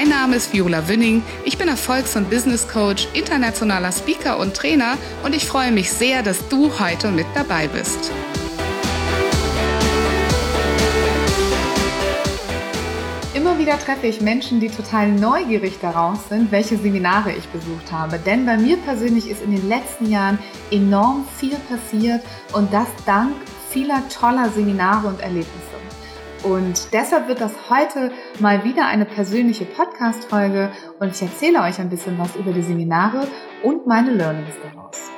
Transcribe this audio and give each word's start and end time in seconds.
Mein 0.00 0.08
Name 0.08 0.36
ist 0.36 0.54
Viola 0.54 0.88
Wünning. 0.88 1.22
Ich 1.44 1.58
bin 1.58 1.68
Erfolgs- 1.68 2.16
und 2.16 2.30
Business 2.30 2.66
Coach, 2.66 3.06
internationaler 3.12 3.92
Speaker 3.92 4.38
und 4.38 4.56
Trainer 4.56 4.96
und 5.22 5.36
ich 5.36 5.44
freue 5.44 5.72
mich 5.72 5.92
sehr, 5.92 6.22
dass 6.22 6.48
du 6.48 6.70
heute 6.80 7.10
mit 7.10 7.26
dabei 7.34 7.68
bist. 7.68 8.10
Immer 13.34 13.58
wieder 13.58 13.78
treffe 13.78 14.06
ich 14.06 14.22
Menschen, 14.22 14.58
die 14.58 14.70
total 14.70 15.08
neugierig 15.08 15.78
darauf 15.82 16.28
sind, 16.30 16.50
welche 16.50 16.78
Seminare 16.78 17.32
ich 17.32 17.46
besucht 17.48 17.92
habe. 17.92 18.18
Denn 18.18 18.46
bei 18.46 18.56
mir 18.56 18.78
persönlich 18.78 19.28
ist 19.28 19.42
in 19.42 19.50
den 19.50 19.68
letzten 19.68 20.10
Jahren 20.10 20.38
enorm 20.70 21.26
viel 21.36 21.58
passiert 21.68 22.22
und 22.54 22.72
das 22.72 22.88
dank 23.04 23.34
vieler 23.68 24.02
toller 24.08 24.48
Seminare 24.48 25.08
und 25.08 25.20
Erlebnisse. 25.20 25.69
Und 26.42 26.94
deshalb 26.94 27.28
wird 27.28 27.40
das 27.40 27.52
heute 27.68 28.12
mal 28.38 28.64
wieder 28.64 28.86
eine 28.86 29.04
persönliche 29.04 29.66
Podcast-Folge 29.66 30.72
und 30.98 31.10
ich 31.14 31.20
erzähle 31.20 31.60
euch 31.60 31.78
ein 31.78 31.90
bisschen 31.90 32.18
was 32.18 32.34
über 32.34 32.52
die 32.52 32.62
Seminare 32.62 33.26
und 33.62 33.86
meine 33.86 34.12
Learnings 34.12 34.54
daraus. 34.62 35.10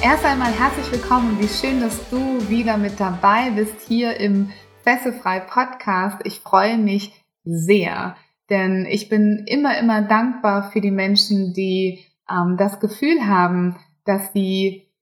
Erst 0.00 0.24
einmal 0.24 0.52
herzlich 0.52 0.90
willkommen 0.92 1.30
und 1.30 1.42
wie 1.42 1.48
schön, 1.48 1.80
dass 1.80 1.98
du 2.08 2.48
wieder 2.48 2.78
mit 2.78 2.98
dabei 2.98 3.50
bist 3.50 3.74
hier 3.88 4.18
im 4.18 4.50
Fesselfrei 4.84 5.40
Podcast. 5.40 6.18
Ich 6.24 6.40
freue 6.40 6.78
mich 6.78 7.24
sehr, 7.42 8.16
denn 8.50 8.86
ich 8.86 9.08
bin 9.08 9.44
immer, 9.46 9.78
immer 9.78 10.02
dankbar 10.02 10.70
für 10.70 10.80
die 10.80 10.90
Menschen, 10.90 11.54
die 11.54 12.04
ähm, 12.30 12.56
das 12.58 12.80
Gefühl 12.80 13.26
haben, 13.26 13.76
dass 14.04 14.32
sie 14.32 14.92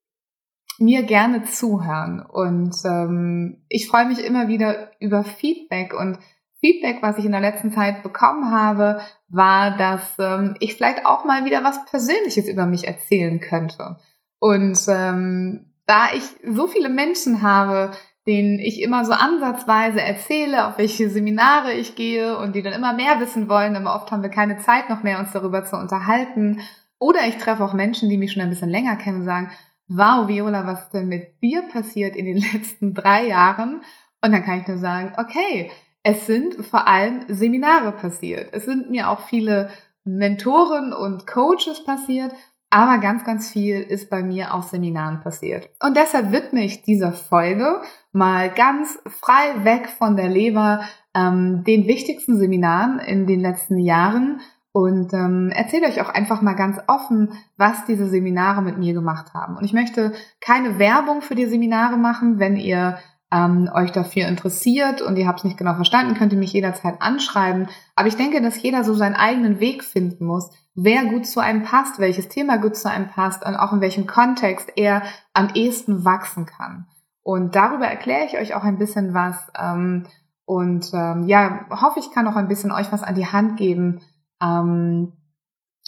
mir 0.78 1.02
gerne 1.02 1.44
zuhören. 1.44 2.20
Und 2.20 2.74
ähm, 2.84 3.64
ich 3.68 3.88
freue 3.88 4.06
mich 4.06 4.24
immer 4.24 4.48
wieder 4.48 4.92
über 5.00 5.24
Feedback 5.24 5.92
und 5.94 6.18
Feedback, 6.60 6.98
was 7.02 7.18
ich 7.18 7.24
in 7.24 7.32
der 7.32 7.40
letzten 7.40 7.72
Zeit 7.72 8.04
bekommen 8.04 8.52
habe, 8.52 9.00
war, 9.28 9.76
dass 9.76 10.14
ähm, 10.20 10.54
ich 10.60 10.74
vielleicht 10.74 11.04
auch 11.04 11.24
mal 11.24 11.44
wieder 11.44 11.64
was 11.64 11.84
Persönliches 11.86 12.48
über 12.48 12.66
mich 12.66 12.86
erzählen 12.86 13.40
könnte. 13.40 13.96
Und 14.38 14.78
ähm, 14.88 15.72
da 15.86 16.14
ich 16.14 16.22
so 16.46 16.68
viele 16.68 16.88
Menschen 16.88 17.42
habe, 17.42 17.90
denen 18.26 18.58
ich 18.58 18.80
immer 18.80 19.04
so 19.04 19.12
ansatzweise 19.12 20.00
erzähle, 20.00 20.66
auf 20.66 20.78
welche 20.78 21.10
Seminare 21.10 21.72
ich 21.72 21.96
gehe 21.96 22.38
und 22.38 22.54
die 22.54 22.62
dann 22.62 22.72
immer 22.72 22.92
mehr 22.92 23.18
wissen 23.18 23.48
wollen, 23.48 23.74
aber 23.74 23.96
oft 23.96 24.12
haben 24.12 24.22
wir 24.22 24.30
keine 24.30 24.58
Zeit 24.58 24.88
noch 24.88 25.02
mehr, 25.02 25.18
uns 25.18 25.32
darüber 25.32 25.64
zu 25.64 25.76
unterhalten. 25.76 26.60
Oder 26.98 27.26
ich 27.26 27.36
treffe 27.38 27.64
auch 27.64 27.72
Menschen, 27.72 28.08
die 28.08 28.16
mich 28.16 28.32
schon 28.32 28.42
ein 28.42 28.50
bisschen 28.50 28.70
länger 28.70 28.96
kennen 28.96 29.20
und 29.20 29.24
sagen, 29.24 29.50
wow, 29.88 30.28
Viola, 30.28 30.66
was 30.66 30.82
ist 30.82 30.94
denn 30.94 31.08
mit 31.08 31.42
dir 31.42 31.62
passiert 31.62 32.14
in 32.14 32.26
den 32.26 32.38
letzten 32.52 32.94
drei 32.94 33.26
Jahren? 33.26 33.82
Und 34.24 34.32
dann 34.32 34.44
kann 34.44 34.60
ich 34.60 34.68
nur 34.68 34.78
sagen, 34.78 35.12
okay, 35.18 35.70
es 36.04 36.26
sind 36.26 36.64
vor 36.64 36.86
allem 36.86 37.24
Seminare 37.28 37.92
passiert. 37.92 38.50
Es 38.52 38.64
sind 38.64 38.90
mir 38.90 39.08
auch 39.08 39.20
viele 39.20 39.70
Mentoren 40.04 40.92
und 40.92 41.26
Coaches 41.26 41.84
passiert 41.84 42.32
aber 42.72 42.98
ganz, 42.98 43.22
ganz 43.24 43.50
viel 43.50 43.82
ist 43.82 44.08
bei 44.08 44.22
mir 44.22 44.54
auf 44.54 44.64
Seminaren 44.64 45.20
passiert. 45.20 45.68
Und 45.84 45.94
deshalb 45.94 46.32
widme 46.32 46.64
ich 46.64 46.82
dieser 46.82 47.12
Folge 47.12 47.82
mal 48.12 48.50
ganz 48.50 48.98
frei 49.06 49.64
weg 49.64 49.88
von 49.88 50.16
der 50.16 50.28
Leber 50.28 50.80
ähm, 51.14 51.64
den 51.64 51.86
wichtigsten 51.86 52.38
Seminaren 52.38 52.98
in 52.98 53.26
den 53.26 53.40
letzten 53.40 53.78
Jahren 53.78 54.40
und 54.72 55.12
ähm, 55.12 55.50
erzähle 55.54 55.86
euch 55.86 56.00
auch 56.00 56.08
einfach 56.08 56.40
mal 56.40 56.54
ganz 56.54 56.78
offen, 56.86 57.34
was 57.58 57.84
diese 57.84 58.08
Seminare 58.08 58.62
mit 58.62 58.78
mir 58.78 58.94
gemacht 58.94 59.34
haben. 59.34 59.58
Und 59.58 59.64
ich 59.64 59.74
möchte 59.74 60.12
keine 60.40 60.78
Werbung 60.78 61.20
für 61.20 61.34
die 61.34 61.44
Seminare 61.44 61.98
machen. 61.98 62.38
Wenn 62.38 62.56
ihr 62.56 62.96
ähm, 63.30 63.68
euch 63.74 63.92
dafür 63.92 64.28
interessiert 64.28 65.02
und 65.02 65.16
ihr 65.16 65.26
habt 65.26 65.40
es 65.40 65.44
nicht 65.44 65.58
genau 65.58 65.74
verstanden, 65.74 66.14
könnt 66.14 66.32
ihr 66.32 66.38
mich 66.38 66.54
jederzeit 66.54 67.02
anschreiben. 67.02 67.68
Aber 67.96 68.08
ich 68.08 68.16
denke, 68.16 68.40
dass 68.40 68.62
jeder 68.62 68.82
so 68.82 68.94
seinen 68.94 69.14
eigenen 69.14 69.60
Weg 69.60 69.84
finden 69.84 70.24
muss, 70.24 70.50
wer 70.74 71.04
gut 71.06 71.26
zu 71.26 71.40
einem 71.40 71.62
passt, 71.62 71.98
welches 71.98 72.28
Thema 72.28 72.58
gut 72.58 72.76
zu 72.76 72.88
einem 72.88 73.08
passt 73.08 73.44
und 73.44 73.56
auch 73.56 73.72
in 73.72 73.80
welchem 73.80 74.06
Kontext 74.06 74.72
er 74.76 75.02
am 75.32 75.50
ehesten 75.54 76.04
wachsen 76.04 76.46
kann. 76.46 76.86
Und 77.22 77.54
darüber 77.54 77.86
erkläre 77.86 78.26
ich 78.26 78.36
euch 78.36 78.54
auch 78.54 78.64
ein 78.64 78.78
bisschen 78.78 79.14
was. 79.14 79.36
Ähm, 79.58 80.06
und 80.44 80.90
ähm, 80.92 81.24
ja, 81.28 81.66
hoffe 81.70 82.00
ich 82.00 82.10
kann 82.10 82.26
auch 82.26 82.36
ein 82.36 82.48
bisschen 82.48 82.72
euch 82.72 82.90
was 82.90 83.02
an 83.02 83.14
die 83.14 83.26
Hand 83.26 83.56
geben, 83.56 84.00
ähm, 84.42 85.12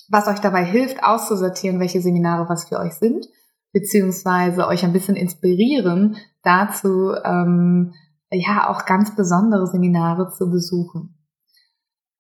was 0.09 0.29
euch 0.29 0.41
dabei 0.41 0.65
hilft, 0.65 1.03
auszusortieren, 1.03 1.81
welche 1.81 2.01
Seminare 2.01 2.49
was 2.49 2.69
für 2.69 2.79
euch 2.79 2.95
sind, 2.95 3.27
beziehungsweise 3.73 4.67
euch 4.67 4.85
ein 4.85 4.93
bisschen 4.93 5.17
inspirieren 5.17 6.17
dazu, 6.43 7.15
ähm, 7.25 7.95
ja, 8.31 8.69
auch 8.69 8.85
ganz 8.85 9.15
besondere 9.15 9.67
Seminare 9.67 10.31
zu 10.31 10.51
besuchen. 10.51 11.17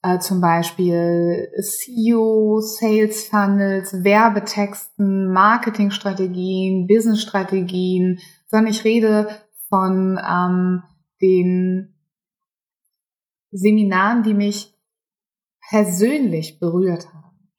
äh, 0.02 0.18
zum 0.20 0.40
Beispiel 0.40 1.48
SEO, 1.58 2.60
Sales 2.60 3.28
Funnels, 3.28 4.04
Werbetexten, 4.04 5.32
Marketingstrategien, 5.32 6.86
Businessstrategien, 6.86 8.20
sondern 8.46 8.72
ich 8.72 8.84
rede 8.84 9.28
von 9.68 10.18
ähm, 10.18 10.82
den 11.20 11.97
Seminaren, 13.50 14.22
die 14.22 14.34
mich 14.34 14.74
persönlich 15.70 16.58
berührt 16.58 17.06
haben. 17.12 17.50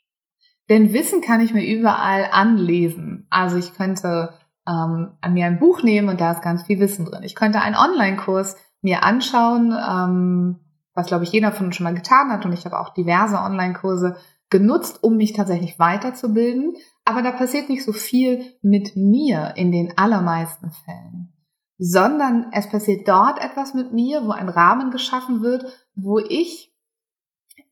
Denn 0.69 0.94
Wissen 0.94 1.21
kann 1.21 1.41
ich 1.41 1.53
mir 1.53 1.65
überall 1.65 2.27
anlesen. 2.31 3.25
Also 3.30 3.57
ich 3.57 3.74
könnte 3.74 4.33
ähm, 4.68 5.12
mir 5.30 5.47
ein 5.47 5.59
Buch 5.59 5.83
nehmen 5.83 6.09
und 6.09 6.21
da 6.21 6.31
ist 6.31 6.41
ganz 6.41 6.63
viel 6.63 6.80
Wissen 6.80 7.06
drin. 7.06 7.24
Ich 7.24 7.36
könnte 7.36 7.62
einen 7.62 7.75
Online-Kurs 7.75 8.56
mir 8.81 9.03
anschauen, 9.03 9.74
ähm, 9.74 10.59
was 10.94 11.07
glaube 11.07 11.24
ich 11.24 11.31
jeder 11.31 11.51
von 11.51 11.68
uns 11.68 11.75
schon 11.75 11.86
mal 11.86 11.95
getan 11.95 12.31
hat 12.31 12.45
und 12.45 12.53
ich 12.53 12.65
habe 12.65 12.80
auch 12.80 12.94
diverse 12.94 13.38
Online-Kurse 13.38 14.18
genutzt, 14.50 15.03
um 15.03 15.18
mich 15.18 15.33
tatsächlich 15.33 15.80
weiterzubilden. 15.80 16.75
Aber 17.06 17.21
da 17.21 17.31
passiert 17.31 17.69
nicht 17.69 17.83
so 17.83 17.94
viel 17.94 18.53
mit 18.62 18.95
mir 18.95 19.53
in 19.56 19.71
den 19.71 19.97
allermeisten 19.97 20.71
Fällen 20.71 21.33
sondern 21.79 22.47
es 22.51 22.69
passiert 22.69 23.07
dort 23.07 23.41
etwas 23.41 23.73
mit 23.73 23.93
mir, 23.93 24.25
wo 24.25 24.31
ein 24.31 24.49
Rahmen 24.49 24.91
geschaffen 24.91 25.41
wird, 25.41 25.65
wo 25.95 26.19
ich 26.19 26.75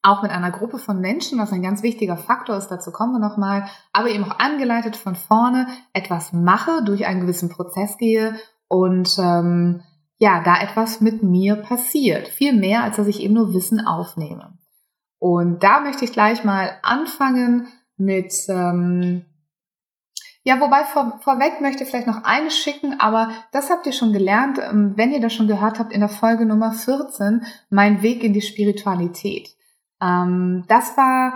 auch 0.01 0.21
mit 0.21 0.31
einer 0.31 0.51
Gruppe 0.51 0.77
von 0.77 1.01
Menschen, 1.01 1.37
was 1.37 1.51
ein 1.51 1.61
ganz 1.61 1.83
wichtiger 1.83 2.15
Faktor 2.15 2.55
ist, 2.55 2.69
dazu 2.69 2.91
kommen 2.91 3.13
wir 3.13 3.19
nochmal, 3.19 3.67
aber 3.91 4.09
eben 4.09 4.23
auch 4.23 4.39
angeleitet 4.39 4.95
von 4.95 5.15
vorne 5.15 5.67
etwas 5.91 6.31
mache, 6.31 6.83
durch 6.85 7.05
einen 7.05 7.21
gewissen 7.21 7.49
Prozess 7.49 7.97
gehe 7.97 8.35
und 8.69 9.17
ähm, 9.19 9.81
ja, 10.17 10.41
da 10.41 10.61
etwas 10.61 11.01
mit 11.01 11.21
mir 11.21 11.57
passiert. 11.57 12.29
Viel 12.29 12.53
mehr, 12.53 12.83
als 12.83 12.95
dass 12.95 13.07
ich 13.07 13.21
eben 13.21 13.33
nur 13.33 13.53
Wissen 13.53 13.85
aufnehme. 13.85 14.57
Und 15.19 15.63
da 15.63 15.81
möchte 15.81 16.05
ich 16.05 16.13
gleich 16.13 16.43
mal 16.43 16.77
anfangen 16.81 17.67
mit, 17.97 18.33
ähm, 18.47 19.25
ja, 20.47 20.61
wobei 20.61 20.85
vor, 20.85 21.19
vorweg 21.25 21.59
möchte 21.59 21.83
ich 21.83 21.89
vielleicht 21.89 22.07
noch 22.07 22.23
eine 22.23 22.51
schicken, 22.51 23.01
aber 23.01 23.31
das 23.51 23.69
habt 23.69 23.85
ihr 23.85 23.91
schon 23.91 24.13
gelernt, 24.13 24.57
ähm, 24.59 24.93
wenn 24.95 25.11
ihr 25.11 25.19
das 25.19 25.33
schon 25.33 25.49
gehört 25.49 25.77
habt 25.77 25.91
in 25.91 25.99
der 25.99 26.07
Folge 26.07 26.45
Nummer 26.45 26.71
14, 26.71 27.41
mein 27.69 28.01
Weg 28.01 28.23
in 28.23 28.31
die 28.31 28.39
Spiritualität. 28.39 29.49
Ähm, 30.01 30.63
das 30.69 30.95
war 30.95 31.33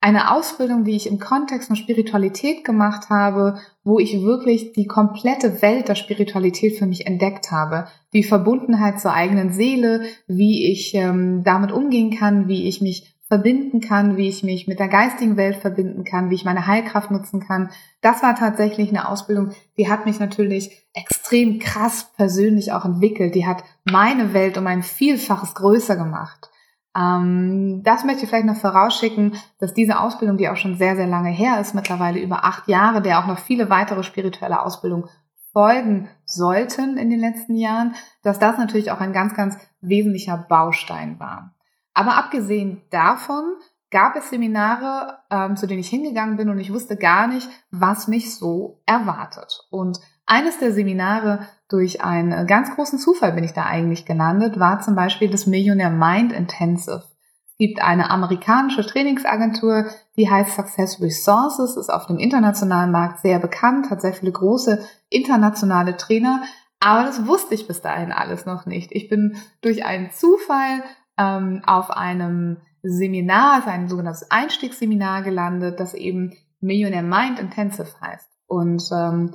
eine 0.00 0.32
Ausbildung, 0.32 0.84
die 0.84 0.96
ich 0.96 1.06
im 1.06 1.18
Kontext 1.18 1.66
von 1.66 1.76
Spiritualität 1.76 2.64
gemacht 2.64 3.10
habe, 3.10 3.58
wo 3.84 3.98
ich 3.98 4.22
wirklich 4.22 4.72
die 4.72 4.86
komplette 4.86 5.60
Welt 5.60 5.88
der 5.88 5.94
Spiritualität 5.94 6.78
für 6.78 6.86
mich 6.86 7.06
entdeckt 7.06 7.50
habe. 7.50 7.88
Die 8.14 8.24
Verbundenheit 8.24 8.98
zur 9.02 9.12
eigenen 9.12 9.52
Seele, 9.52 10.04
wie 10.28 10.72
ich 10.72 10.94
ähm, 10.94 11.42
damit 11.44 11.72
umgehen 11.72 12.10
kann, 12.10 12.48
wie 12.48 12.68
ich 12.68 12.80
mich 12.80 13.15
verbinden 13.28 13.80
kann, 13.80 14.16
wie 14.16 14.28
ich 14.28 14.44
mich 14.44 14.68
mit 14.68 14.78
der 14.78 14.88
geistigen 14.88 15.36
Welt 15.36 15.56
verbinden 15.56 16.04
kann, 16.04 16.30
wie 16.30 16.36
ich 16.36 16.44
meine 16.44 16.66
Heilkraft 16.66 17.10
nutzen 17.10 17.40
kann. 17.40 17.70
Das 18.00 18.22
war 18.22 18.36
tatsächlich 18.36 18.90
eine 18.90 19.08
Ausbildung, 19.08 19.50
die 19.76 19.90
hat 19.90 20.06
mich 20.06 20.20
natürlich 20.20 20.86
extrem 20.94 21.58
krass 21.58 22.12
persönlich 22.16 22.72
auch 22.72 22.84
entwickelt. 22.84 23.34
Die 23.34 23.46
hat 23.46 23.64
meine 23.84 24.32
Welt 24.32 24.56
um 24.58 24.66
ein 24.66 24.82
Vielfaches 24.82 25.54
größer 25.54 25.96
gemacht. 25.96 26.50
Ähm, 26.96 27.82
das 27.82 28.04
möchte 28.04 28.22
ich 28.22 28.28
vielleicht 28.28 28.46
noch 28.46 28.56
vorausschicken, 28.56 29.34
dass 29.58 29.74
diese 29.74 29.98
Ausbildung, 29.98 30.36
die 30.36 30.48
auch 30.48 30.56
schon 30.56 30.76
sehr, 30.76 30.94
sehr 30.94 31.08
lange 31.08 31.30
her 31.30 31.60
ist, 31.60 31.74
mittlerweile 31.74 32.20
über 32.20 32.44
acht 32.44 32.68
Jahre, 32.68 33.02
der 33.02 33.18
auch 33.18 33.26
noch 33.26 33.38
viele 33.38 33.68
weitere 33.70 34.04
spirituelle 34.04 34.62
Ausbildungen 34.62 35.08
folgen 35.52 36.08
sollten 36.24 36.96
in 36.96 37.10
den 37.10 37.18
letzten 37.18 37.56
Jahren, 37.56 37.94
dass 38.22 38.38
das 38.38 38.56
natürlich 38.56 38.92
auch 38.92 39.00
ein 39.00 39.12
ganz, 39.12 39.34
ganz 39.34 39.58
wesentlicher 39.80 40.36
Baustein 40.36 41.18
war. 41.18 41.55
Aber 41.96 42.16
abgesehen 42.18 42.82
davon 42.90 43.54
gab 43.90 44.16
es 44.16 44.28
Seminare, 44.28 45.16
ähm, 45.30 45.56
zu 45.56 45.66
denen 45.66 45.80
ich 45.80 45.88
hingegangen 45.88 46.36
bin 46.36 46.50
und 46.50 46.58
ich 46.58 46.70
wusste 46.70 46.98
gar 46.98 47.26
nicht, 47.26 47.48
was 47.70 48.06
mich 48.06 48.36
so 48.36 48.82
erwartet. 48.84 49.66
Und 49.70 49.98
eines 50.26 50.58
der 50.58 50.72
Seminare, 50.72 51.46
durch 51.70 52.04
einen 52.04 52.46
ganz 52.46 52.74
großen 52.74 52.98
Zufall 52.98 53.32
bin 53.32 53.44
ich 53.44 53.54
da 53.54 53.64
eigentlich 53.64 54.04
gelandet, 54.04 54.60
war 54.60 54.80
zum 54.80 54.94
Beispiel 54.94 55.30
das 55.30 55.46
Millionaire 55.46 55.90
Mind 55.90 56.34
Intensive. 56.34 57.02
Es 57.46 57.56
gibt 57.56 57.80
eine 57.80 58.10
amerikanische 58.10 58.84
Trainingsagentur, 58.84 59.86
die 60.18 60.28
heißt 60.28 60.54
Success 60.54 61.00
Resources, 61.00 61.78
ist 61.78 61.88
auf 61.88 62.06
dem 62.06 62.18
internationalen 62.18 62.92
Markt 62.92 63.20
sehr 63.20 63.38
bekannt, 63.38 63.88
hat 63.88 64.02
sehr 64.02 64.12
viele 64.12 64.32
große 64.32 64.86
internationale 65.08 65.96
Trainer, 65.96 66.42
aber 66.78 67.04
das 67.04 67.26
wusste 67.26 67.54
ich 67.54 67.66
bis 67.66 67.80
dahin 67.80 68.12
alles 68.12 68.44
noch 68.44 68.66
nicht. 68.66 68.92
Ich 68.92 69.08
bin 69.08 69.36
durch 69.62 69.86
einen 69.86 70.10
Zufall 70.10 70.82
ähm, 71.18 71.62
auf 71.66 71.90
einem 71.90 72.58
Seminar, 72.82 73.56
also 73.56 73.70
ein 73.70 73.88
sogenanntes 73.88 74.30
Einstiegsseminar 74.30 75.22
gelandet, 75.22 75.80
das 75.80 75.94
eben 75.94 76.32
Millionaire 76.60 77.02
Mind 77.02 77.38
Intensive 77.38 77.88
heißt. 78.00 78.28
Und 78.46 78.82
ähm, 78.92 79.34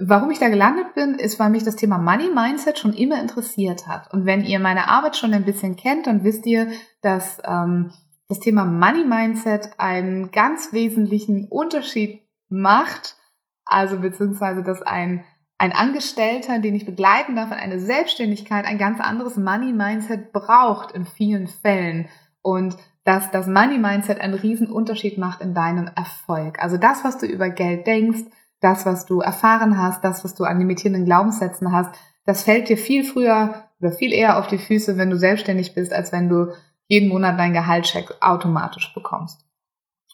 warum 0.00 0.30
ich 0.30 0.38
da 0.38 0.48
gelandet 0.48 0.94
bin, 0.94 1.14
ist, 1.14 1.38
weil 1.38 1.50
mich 1.50 1.64
das 1.64 1.76
Thema 1.76 1.98
Money 1.98 2.30
Mindset 2.34 2.78
schon 2.78 2.92
immer 2.92 3.20
interessiert 3.20 3.86
hat. 3.86 4.12
Und 4.12 4.26
wenn 4.26 4.44
ihr 4.44 4.58
meine 4.58 4.88
Arbeit 4.88 5.16
schon 5.16 5.32
ein 5.32 5.44
bisschen 5.44 5.76
kennt, 5.76 6.06
dann 6.06 6.24
wisst 6.24 6.46
ihr, 6.46 6.68
dass 7.02 7.38
ähm, 7.44 7.92
das 8.28 8.40
Thema 8.40 8.64
Money 8.64 9.04
Mindset 9.04 9.70
einen 9.78 10.30
ganz 10.30 10.72
wesentlichen 10.72 11.46
Unterschied 11.48 12.22
macht, 12.48 13.16
also 13.64 14.00
beziehungsweise 14.00 14.62
dass 14.62 14.82
ein 14.82 15.24
ein 15.58 15.72
Angestellter, 15.72 16.58
den 16.58 16.74
ich 16.74 16.84
begleiten 16.84 17.36
darf 17.36 17.50
in 17.50 17.56
eine 17.56 17.80
Selbstständigkeit, 17.80 18.66
ein 18.66 18.78
ganz 18.78 19.00
anderes 19.00 19.36
Money-Mindset 19.36 20.32
braucht 20.32 20.92
in 20.92 21.06
vielen 21.06 21.46
Fällen. 21.46 22.08
Und 22.42 22.76
dass 23.04 23.30
das 23.30 23.46
Money-Mindset 23.46 24.20
einen 24.20 24.34
riesen 24.34 24.70
Unterschied 24.70 25.16
macht 25.16 25.40
in 25.40 25.54
deinem 25.54 25.88
Erfolg. 25.94 26.62
Also 26.62 26.76
das, 26.76 27.04
was 27.04 27.18
du 27.18 27.26
über 27.26 27.48
Geld 27.48 27.86
denkst, 27.86 28.24
das, 28.60 28.84
was 28.84 29.06
du 29.06 29.20
erfahren 29.20 29.78
hast, 29.78 30.02
das, 30.02 30.24
was 30.24 30.34
du 30.34 30.44
an 30.44 30.58
limitierenden 30.58 31.04
Glaubenssätzen 31.04 31.72
hast, 31.72 31.94
das 32.24 32.42
fällt 32.42 32.68
dir 32.68 32.76
viel 32.76 33.04
früher 33.04 33.66
oder 33.80 33.92
viel 33.92 34.12
eher 34.12 34.38
auf 34.38 34.48
die 34.48 34.58
Füße, 34.58 34.96
wenn 34.98 35.10
du 35.10 35.16
selbstständig 35.16 35.74
bist, 35.74 35.92
als 35.92 36.12
wenn 36.12 36.28
du 36.28 36.52
jeden 36.88 37.08
Monat 37.08 37.38
deinen 37.38 37.52
Gehaltscheck 37.52 38.12
automatisch 38.20 38.92
bekommst. 38.94 39.40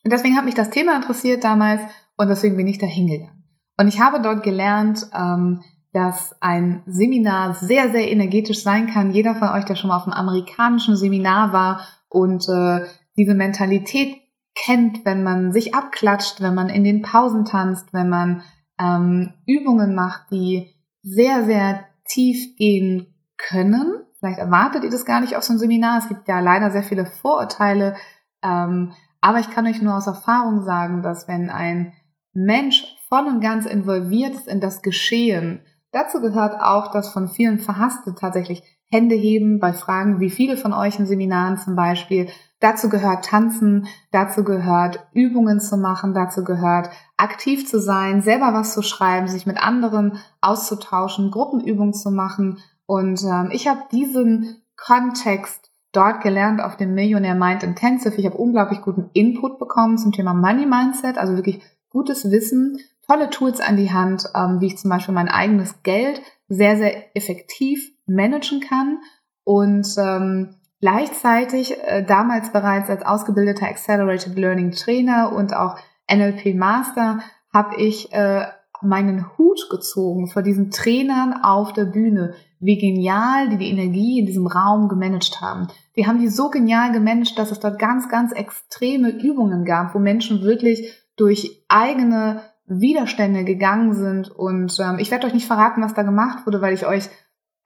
Und 0.04 0.12
deswegen 0.12 0.36
hat 0.36 0.44
mich 0.44 0.54
das 0.54 0.70
Thema 0.70 0.96
interessiert 0.96 1.44
damals 1.44 1.80
und 2.16 2.28
deswegen 2.28 2.56
bin 2.56 2.66
ich 2.66 2.78
da 2.78 2.86
hingegangen. 2.86 3.41
Und 3.76 3.88
ich 3.88 4.00
habe 4.00 4.20
dort 4.20 4.42
gelernt, 4.42 5.06
ähm, 5.14 5.62
dass 5.92 6.34
ein 6.40 6.82
Seminar 6.86 7.54
sehr, 7.54 7.90
sehr 7.90 8.10
energetisch 8.10 8.62
sein 8.62 8.86
kann. 8.86 9.12
Jeder 9.12 9.34
von 9.34 9.48
euch, 9.48 9.64
der 9.64 9.74
schon 9.74 9.88
mal 9.88 9.96
auf 9.96 10.04
einem 10.04 10.14
amerikanischen 10.14 10.96
Seminar 10.96 11.52
war 11.52 11.86
und 12.08 12.48
äh, 12.48 12.86
diese 13.16 13.34
Mentalität 13.34 14.16
kennt, 14.54 15.04
wenn 15.04 15.22
man 15.22 15.52
sich 15.52 15.74
abklatscht, 15.74 16.40
wenn 16.40 16.54
man 16.54 16.68
in 16.68 16.84
den 16.84 17.02
Pausen 17.02 17.44
tanzt, 17.44 17.92
wenn 17.92 18.08
man 18.08 18.42
ähm, 18.78 19.34
Übungen 19.46 19.94
macht, 19.94 20.30
die 20.30 20.74
sehr, 21.02 21.44
sehr 21.44 21.84
tief 22.06 22.56
gehen 22.56 23.14
können. 23.36 24.04
Vielleicht 24.18 24.38
erwartet 24.38 24.84
ihr 24.84 24.90
das 24.90 25.04
gar 25.04 25.20
nicht 25.20 25.36
auf 25.36 25.42
so 25.42 25.52
einem 25.52 25.58
Seminar. 25.58 25.98
Es 25.98 26.08
gibt 26.08 26.28
ja 26.28 26.40
leider 26.40 26.70
sehr 26.70 26.82
viele 26.82 27.06
Vorurteile. 27.06 27.96
Ähm, 28.42 28.92
aber 29.20 29.40
ich 29.40 29.50
kann 29.50 29.66
euch 29.66 29.82
nur 29.82 29.96
aus 29.96 30.06
Erfahrung 30.06 30.62
sagen, 30.62 31.02
dass 31.02 31.28
wenn 31.28 31.50
ein 31.50 31.92
Mensch 32.32 32.84
voll 33.12 33.26
und 33.26 33.42
ganz 33.42 33.66
involviert 33.66 34.34
ist 34.34 34.48
in 34.48 34.58
das 34.58 34.80
Geschehen. 34.80 35.60
Dazu 35.90 36.22
gehört 36.22 36.58
auch, 36.62 36.90
dass 36.92 37.12
von 37.12 37.28
vielen 37.28 37.58
Verhasste 37.58 38.14
tatsächlich 38.14 38.62
Hände 38.90 39.14
heben 39.14 39.60
bei 39.60 39.74
Fragen, 39.74 40.18
wie 40.18 40.30
viele 40.30 40.56
von 40.56 40.72
euch 40.72 40.98
in 40.98 41.04
Seminaren 41.04 41.58
zum 41.58 41.76
Beispiel. 41.76 42.30
Dazu 42.58 42.88
gehört 42.88 43.26
Tanzen, 43.26 43.86
dazu 44.12 44.44
gehört 44.44 45.06
Übungen 45.12 45.60
zu 45.60 45.76
machen, 45.76 46.14
dazu 46.14 46.42
gehört 46.42 46.88
aktiv 47.18 47.68
zu 47.68 47.82
sein, 47.82 48.22
selber 48.22 48.54
was 48.54 48.72
zu 48.72 48.80
schreiben, 48.80 49.28
sich 49.28 49.44
mit 49.44 49.62
anderen 49.62 50.16
auszutauschen, 50.40 51.30
Gruppenübungen 51.30 51.92
zu 51.92 52.10
machen. 52.10 52.60
Und 52.86 53.22
ähm, 53.24 53.50
ich 53.52 53.68
habe 53.68 53.80
diesen 53.92 54.62
Kontext 54.78 55.70
dort 55.92 56.22
gelernt 56.22 56.62
auf 56.62 56.78
dem 56.78 56.94
Millionaire 56.94 57.36
Mind 57.36 57.62
Intensive. 57.62 58.14
Ich 58.14 58.24
habe 58.24 58.38
unglaublich 58.38 58.80
guten 58.80 59.10
Input 59.12 59.58
bekommen 59.58 59.98
zum 59.98 60.12
Thema 60.12 60.32
Money 60.32 60.64
Mindset, 60.64 61.18
also 61.18 61.36
wirklich 61.36 61.60
gutes 61.90 62.30
Wissen 62.30 62.78
tolle 63.12 63.30
Tools 63.30 63.60
an 63.60 63.76
die 63.76 63.92
Hand, 63.92 64.24
ähm, 64.34 64.60
wie 64.60 64.66
ich 64.66 64.78
zum 64.78 64.90
Beispiel 64.90 65.14
mein 65.14 65.28
eigenes 65.28 65.82
Geld 65.82 66.22
sehr, 66.48 66.76
sehr 66.76 67.16
effektiv 67.16 67.90
managen 68.06 68.60
kann 68.60 68.98
und 69.44 69.86
ähm, 69.98 70.56
gleichzeitig 70.80 71.76
äh, 71.84 72.04
damals 72.04 72.52
bereits 72.52 72.88
als 72.88 73.04
ausgebildeter 73.04 73.66
Accelerated 73.66 74.36
Learning 74.36 74.72
Trainer 74.72 75.32
und 75.32 75.54
auch 75.54 75.76
NLP 76.10 76.54
Master 76.54 77.20
habe 77.52 77.76
ich 77.76 78.12
äh, 78.12 78.46
meinen 78.80 79.26
Hut 79.36 79.68
gezogen 79.70 80.26
vor 80.28 80.42
diesen 80.42 80.70
Trainern 80.70 81.34
auf 81.42 81.72
der 81.72 81.84
Bühne, 81.84 82.34
wie 82.60 82.78
genial 82.78 83.50
die 83.50 83.58
die 83.58 83.70
Energie 83.70 84.20
in 84.20 84.26
diesem 84.26 84.46
Raum 84.46 84.88
gemanagt 84.88 85.40
haben. 85.40 85.68
Die 85.96 86.06
haben 86.06 86.18
die 86.18 86.28
so 86.28 86.48
genial 86.48 86.92
gemanagt, 86.92 87.38
dass 87.38 87.52
es 87.52 87.60
dort 87.60 87.78
ganz, 87.78 88.08
ganz 88.08 88.32
extreme 88.32 89.10
Übungen 89.10 89.66
gab, 89.66 89.94
wo 89.94 89.98
Menschen 89.98 90.42
wirklich 90.42 90.90
durch 91.16 91.62
eigene 91.68 92.42
Widerstände 92.80 93.44
gegangen 93.44 93.94
sind. 93.94 94.30
Und 94.30 94.78
ähm, 94.80 94.98
ich 94.98 95.10
werde 95.10 95.26
euch 95.26 95.34
nicht 95.34 95.46
verraten, 95.46 95.82
was 95.82 95.94
da 95.94 96.02
gemacht 96.02 96.46
wurde, 96.46 96.60
weil 96.60 96.74
ich 96.74 96.86
euch 96.86 97.08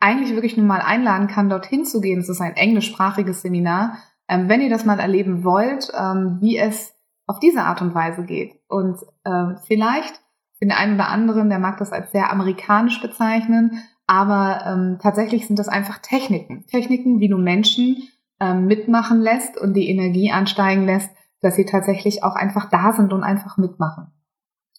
eigentlich 0.01 0.35
wirklich 0.35 0.57
nur 0.57 0.67
mal 0.67 0.81
einladen 0.81 1.27
kann, 1.27 1.49
dorthin 1.49 1.85
zu 1.85 2.01
gehen. 2.01 2.21
Es 2.21 2.29
ist 2.29 2.41
ein 2.41 2.57
englischsprachiges 2.57 3.43
Seminar. 3.43 3.99
Ähm, 4.29 4.49
wenn 4.49 4.61
ihr 4.61 4.71
das 4.71 4.85
mal 4.85 4.99
erleben 4.99 5.45
wollt, 5.45 5.91
ähm, 5.99 6.39
wie 6.41 6.59
es 6.59 6.95
auf 7.27 7.41
diese 7.41 7.63
Art 7.63 7.83
und 7.83 7.95
Weise 7.95 8.25
geht. 8.25 8.55
Und 8.69 8.99
äh, 9.25 9.55
vielleicht 9.67 10.15
für 10.59 10.67
den 10.67 10.73
einen 10.73 10.95
oder 10.95 11.09
anderen, 11.09 11.49
der 11.49 11.59
mag 11.59 11.79
das 11.79 11.93
als 11.93 12.13
sehr 12.13 12.33
amerikanisch 12.33 13.01
bezeichnen, 13.03 13.83
aber 14.07 14.65
ähm, 14.67 14.99
tatsächlich 15.01 15.47
sind 15.47 15.59
das 15.59 15.69
einfach 15.69 15.99
Techniken. 15.99 16.65
Techniken, 16.67 17.19
wie 17.21 17.29
du 17.29 17.37
Menschen 17.37 17.97
ähm, 18.41 18.67
mitmachen 18.67 19.21
lässt 19.21 19.59
und 19.59 19.75
die 19.75 19.89
Energie 19.89 20.31
ansteigen 20.31 20.87
lässt, 20.87 21.11
dass 21.41 21.57
sie 21.57 21.65
tatsächlich 21.65 22.23
auch 22.23 22.37
einfach 22.37 22.71
da 22.71 22.93
sind 22.93 23.13
und 23.13 23.23
einfach 23.23 23.59
mitmachen 23.59 24.13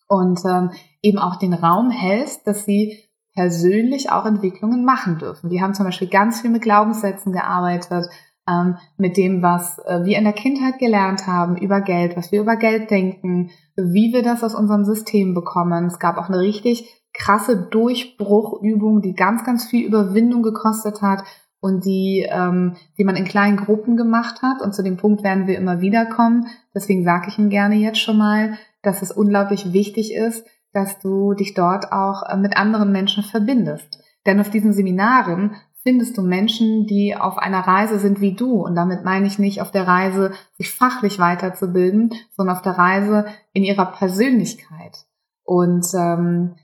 und 0.07 0.39
ähm, 0.45 0.71
eben 1.01 1.17
auch 1.17 1.35
den 1.37 1.53
Raum 1.53 1.89
hältst, 1.89 2.47
dass 2.47 2.65
sie 2.65 3.03
persönlich 3.33 4.11
auch 4.11 4.25
Entwicklungen 4.25 4.83
machen 4.83 5.19
dürfen. 5.19 5.51
Wir 5.51 5.61
haben 5.61 5.75
zum 5.75 5.85
Beispiel 5.85 6.07
ganz 6.07 6.41
viel 6.41 6.49
mit 6.49 6.63
Glaubenssätzen 6.63 7.31
gearbeitet, 7.33 8.09
ähm, 8.49 8.77
mit 8.97 9.17
dem, 9.17 9.41
was 9.41 9.77
äh, 9.79 10.05
wir 10.05 10.17
in 10.17 10.23
der 10.23 10.33
Kindheit 10.33 10.79
gelernt 10.79 11.27
haben 11.27 11.57
über 11.57 11.81
Geld, 11.81 12.17
was 12.17 12.31
wir 12.31 12.41
über 12.41 12.55
Geld 12.55 12.89
denken, 12.89 13.51
wie 13.75 14.13
wir 14.13 14.23
das 14.23 14.43
aus 14.43 14.55
unserem 14.55 14.85
System 14.85 15.33
bekommen. 15.33 15.85
Es 15.85 15.99
gab 15.99 16.17
auch 16.17 16.29
eine 16.29 16.39
richtig 16.39 17.03
krasse 17.13 17.67
Durchbruchübung, 17.69 19.01
die 19.01 19.13
ganz, 19.13 19.43
ganz 19.43 19.65
viel 19.65 19.85
Überwindung 19.85 20.43
gekostet 20.43 21.01
hat 21.01 21.23
und 21.59 21.85
die, 21.85 22.25
ähm, 22.29 22.75
die 22.97 23.03
man 23.03 23.15
in 23.15 23.25
kleinen 23.25 23.57
Gruppen 23.57 23.97
gemacht 23.97 24.41
hat. 24.41 24.61
Und 24.61 24.73
zu 24.73 24.83
dem 24.83 24.97
Punkt 24.97 25.23
werden 25.23 25.47
wir 25.47 25.57
immer 25.57 25.81
wieder 25.81 26.05
kommen. 26.05 26.47
Deswegen 26.73 27.03
sage 27.03 27.27
ich 27.27 27.37
Ihnen 27.37 27.49
gerne 27.49 27.75
jetzt 27.75 27.99
schon 27.99 28.17
mal, 28.17 28.57
dass 28.87 29.01
es 29.01 29.11
unglaublich 29.11 29.73
wichtig 29.73 30.13
ist, 30.13 30.47
dass 30.73 30.99
du 30.99 31.33
dich 31.33 31.53
dort 31.53 31.91
auch 31.91 32.23
äh, 32.23 32.37
mit 32.37 32.55
anderen 32.57 32.91
Menschen 32.91 33.23
verbindest. 33.23 33.99
Denn 34.25 34.39
auf 34.39 34.49
diesen 34.49 34.73
Seminaren 34.73 35.55
findest 35.83 36.17
du 36.17 36.21
Menschen, 36.21 36.85
die 36.85 37.15
auf 37.15 37.37
einer 37.37 37.59
Reise 37.59 37.99
sind 37.99 38.19
wie 38.21 38.33
du. 38.33 38.65
Und 38.65 38.75
damit 38.75 39.05
meine 39.05 39.27
ich 39.27 39.39
nicht 39.39 39.61
auf 39.61 39.71
der 39.71 39.87
Reise, 39.87 40.31
sich 40.57 40.71
fachlich 40.71 41.19
weiterzubilden, 41.19 42.13
sondern 42.35 42.55
auf 42.55 42.61
der 42.61 42.77
Reise 42.77 43.25
in 43.53 43.63
ihrer 43.63 43.85
Persönlichkeit. 43.85 45.05
Und 45.43 45.85
ähm, 45.93 46.55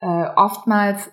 äh, 0.00 0.26
oftmals 0.36 1.10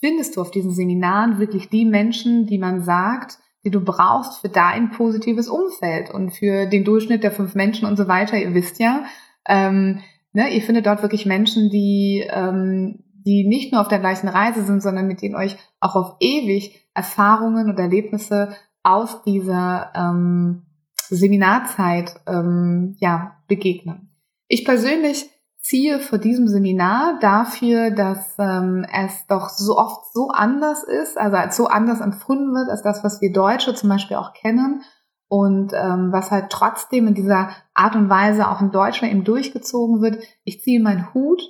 findest 0.00 0.36
du 0.36 0.40
auf 0.40 0.50
diesen 0.50 0.72
Seminaren 0.72 1.38
wirklich 1.38 1.68
die 1.68 1.84
Menschen, 1.84 2.46
die 2.46 2.58
man 2.58 2.82
sagt, 2.82 3.38
die 3.64 3.70
du 3.70 3.80
brauchst 3.80 4.40
für 4.40 4.48
dein 4.48 4.90
positives 4.90 5.48
Umfeld 5.48 6.10
und 6.10 6.30
für 6.30 6.66
den 6.66 6.84
Durchschnitt 6.84 7.22
der 7.22 7.32
fünf 7.32 7.54
Menschen 7.54 7.86
und 7.86 7.96
so 7.96 8.08
weiter. 8.08 8.36
Ihr 8.36 8.54
wisst 8.54 8.78
ja, 8.78 9.04
ähm, 9.48 10.00
ne, 10.32 10.48
ihr 10.50 10.62
findet 10.62 10.86
dort 10.86 11.02
wirklich 11.02 11.26
Menschen, 11.26 11.70
die, 11.70 12.24
ähm, 12.30 13.04
die 13.26 13.46
nicht 13.46 13.72
nur 13.72 13.80
auf 13.80 13.88
der 13.88 13.98
gleichen 13.98 14.28
Reise 14.28 14.62
sind, 14.62 14.82
sondern 14.82 15.06
mit 15.06 15.22
denen 15.22 15.34
euch 15.34 15.56
auch 15.80 15.96
auf 15.96 16.16
ewig 16.20 16.88
Erfahrungen 16.94 17.68
und 17.70 17.78
Erlebnisse 17.78 18.54
aus 18.82 19.22
dieser 19.22 19.92
ähm, 19.94 20.62
Seminarzeit 21.08 22.14
ähm, 22.26 22.96
ja, 22.98 23.36
begegnen. 23.48 24.10
Ich 24.46 24.64
persönlich 24.64 25.30
ziehe 25.60 25.98
vor 25.98 26.18
diesem 26.18 26.48
Seminar 26.48 27.18
dafür, 27.20 27.90
dass 27.90 28.36
ähm, 28.38 28.86
es 28.92 29.26
doch 29.26 29.50
so 29.50 29.76
oft 29.76 30.12
so 30.12 30.28
anders 30.28 30.82
ist, 30.84 31.18
also 31.18 31.36
als 31.36 31.56
so 31.56 31.66
anders 31.66 32.00
empfunden 32.00 32.54
wird 32.54 32.70
als 32.70 32.82
das, 32.82 33.04
was 33.04 33.20
wir 33.20 33.32
Deutsche 33.32 33.74
zum 33.74 33.88
Beispiel 33.88 34.16
auch 34.16 34.32
kennen 34.32 34.82
und 35.28 35.72
ähm, 35.74 36.10
was 36.10 36.30
halt 36.30 36.50
trotzdem 36.50 37.06
in 37.06 37.14
dieser 37.14 37.50
Art 37.74 37.94
und 37.94 38.08
Weise 38.08 38.48
auch 38.48 38.60
in 38.60 38.70
Deutschland 38.70 39.12
eben 39.12 39.24
durchgezogen 39.24 40.00
wird. 40.00 40.22
Ich 40.44 40.62
ziehe 40.62 40.80
meinen 40.80 41.12
Hut 41.12 41.42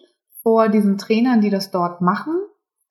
vor 0.42 0.68
diesen 0.68 0.98
Trainern, 0.98 1.40
die 1.40 1.50
das 1.50 1.70
dort 1.70 2.00
machen, 2.00 2.34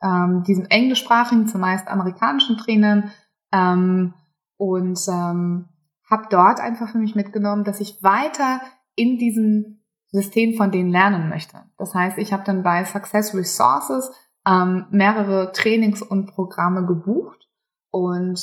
ähm, 0.02 0.44
diesen 0.48 0.70
englischsprachigen, 0.70 1.48
zumeist 1.48 1.88
amerikanischen 1.88 2.58
Trainern 2.58 3.12
ähm, 3.52 4.14
und 4.58 5.00
ähm, 5.10 5.70
habe 6.10 6.28
dort 6.30 6.62
einfach 6.62 6.90
für 6.90 7.00
mich 7.00 7.16
mitgenommen, 7.16 7.66
dass 7.66 7.82
ich 7.82 8.02
weiter 8.02 8.62
in 8.96 9.18
diesem 9.18 9.82
System 10.10 10.54
von 10.56 10.72
denen 10.72 10.90
lernen 10.90 11.30
möchte. 11.30 11.64
Das 11.78 11.94
heißt, 11.94 12.18
ich 12.18 12.32
habe 12.32 12.44
dann 12.46 12.64
bei 12.64 12.86
Success 12.86 13.36
Resources 13.36 14.12
ähm, 14.48 14.86
mehrere 14.90 15.52
Trainings 15.52 16.02
und 16.02 16.28
Programme 16.28 16.86
gebucht 16.86 17.50
und 17.92 18.40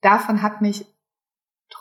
davon 0.00 0.40
hat 0.40 0.62
mich 0.62 0.86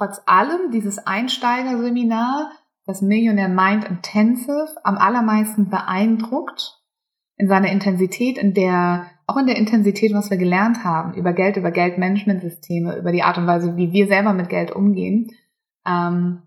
trotz 0.01 0.19
allem 0.25 0.71
dieses 0.71 0.97
Einsteigerseminar, 1.05 2.51
das 2.87 3.03
Millionaire 3.03 3.49
Mind 3.49 3.85
Intensive, 3.85 4.75
am 4.83 4.97
allermeisten 4.97 5.69
beeindruckt 5.69 6.81
in 7.37 7.47
seiner 7.47 7.71
Intensität, 7.71 8.39
in 8.39 8.55
der, 8.55 9.05
auch 9.27 9.37
in 9.37 9.45
der 9.45 9.57
Intensität, 9.57 10.13
was 10.13 10.31
wir 10.31 10.37
gelernt 10.37 10.83
haben, 10.83 11.13
über 11.13 11.33
Geld, 11.33 11.57
über 11.57 11.69
Geldmanagementsysteme, 11.69 12.97
über 12.97 13.11
die 13.11 13.21
Art 13.21 13.37
und 13.37 13.45
Weise, 13.45 13.77
wie 13.77 13.91
wir 13.91 14.07
selber 14.07 14.33
mit 14.33 14.49
Geld 14.49 14.71
umgehen. 14.71 15.29
Ähm, 15.85 16.41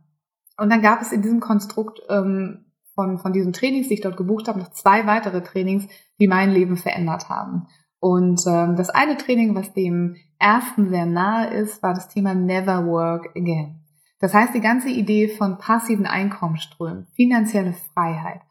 und 0.56 0.70
dann 0.70 0.82
gab 0.82 1.00
es 1.00 1.12
in 1.12 1.22
diesem 1.22 1.40
Konstrukt 1.40 2.00
ähm, 2.08 2.64
von, 2.94 3.18
von 3.18 3.32
diesen 3.32 3.52
Trainings, 3.52 3.86
die 3.86 3.94
ich 3.94 4.00
dort 4.00 4.16
gebucht 4.16 4.48
habe, 4.48 4.58
noch 4.58 4.72
zwei 4.72 5.06
weitere 5.06 5.42
Trainings, 5.42 5.86
die 6.18 6.26
mein 6.26 6.50
Leben 6.50 6.76
verändert 6.76 7.28
haben. 7.28 7.68
Und 8.04 8.42
ähm, 8.46 8.76
das 8.76 8.90
eine 8.90 9.16
Training, 9.16 9.54
was 9.54 9.72
dem 9.72 10.16
ersten 10.38 10.90
sehr 10.90 11.06
nahe 11.06 11.54
ist, 11.54 11.82
war 11.82 11.94
das 11.94 12.06
Thema 12.10 12.34
Never 12.34 12.84
Work 12.84 13.30
Again. 13.34 13.76
Das 14.20 14.34
heißt, 14.34 14.54
die 14.54 14.60
ganze 14.60 14.90
Idee 14.90 15.28
von 15.28 15.56
passiven 15.56 16.04
Einkommensströmen, 16.04 17.06
finanzielle 17.16 17.72
Freiheit, 17.72 18.42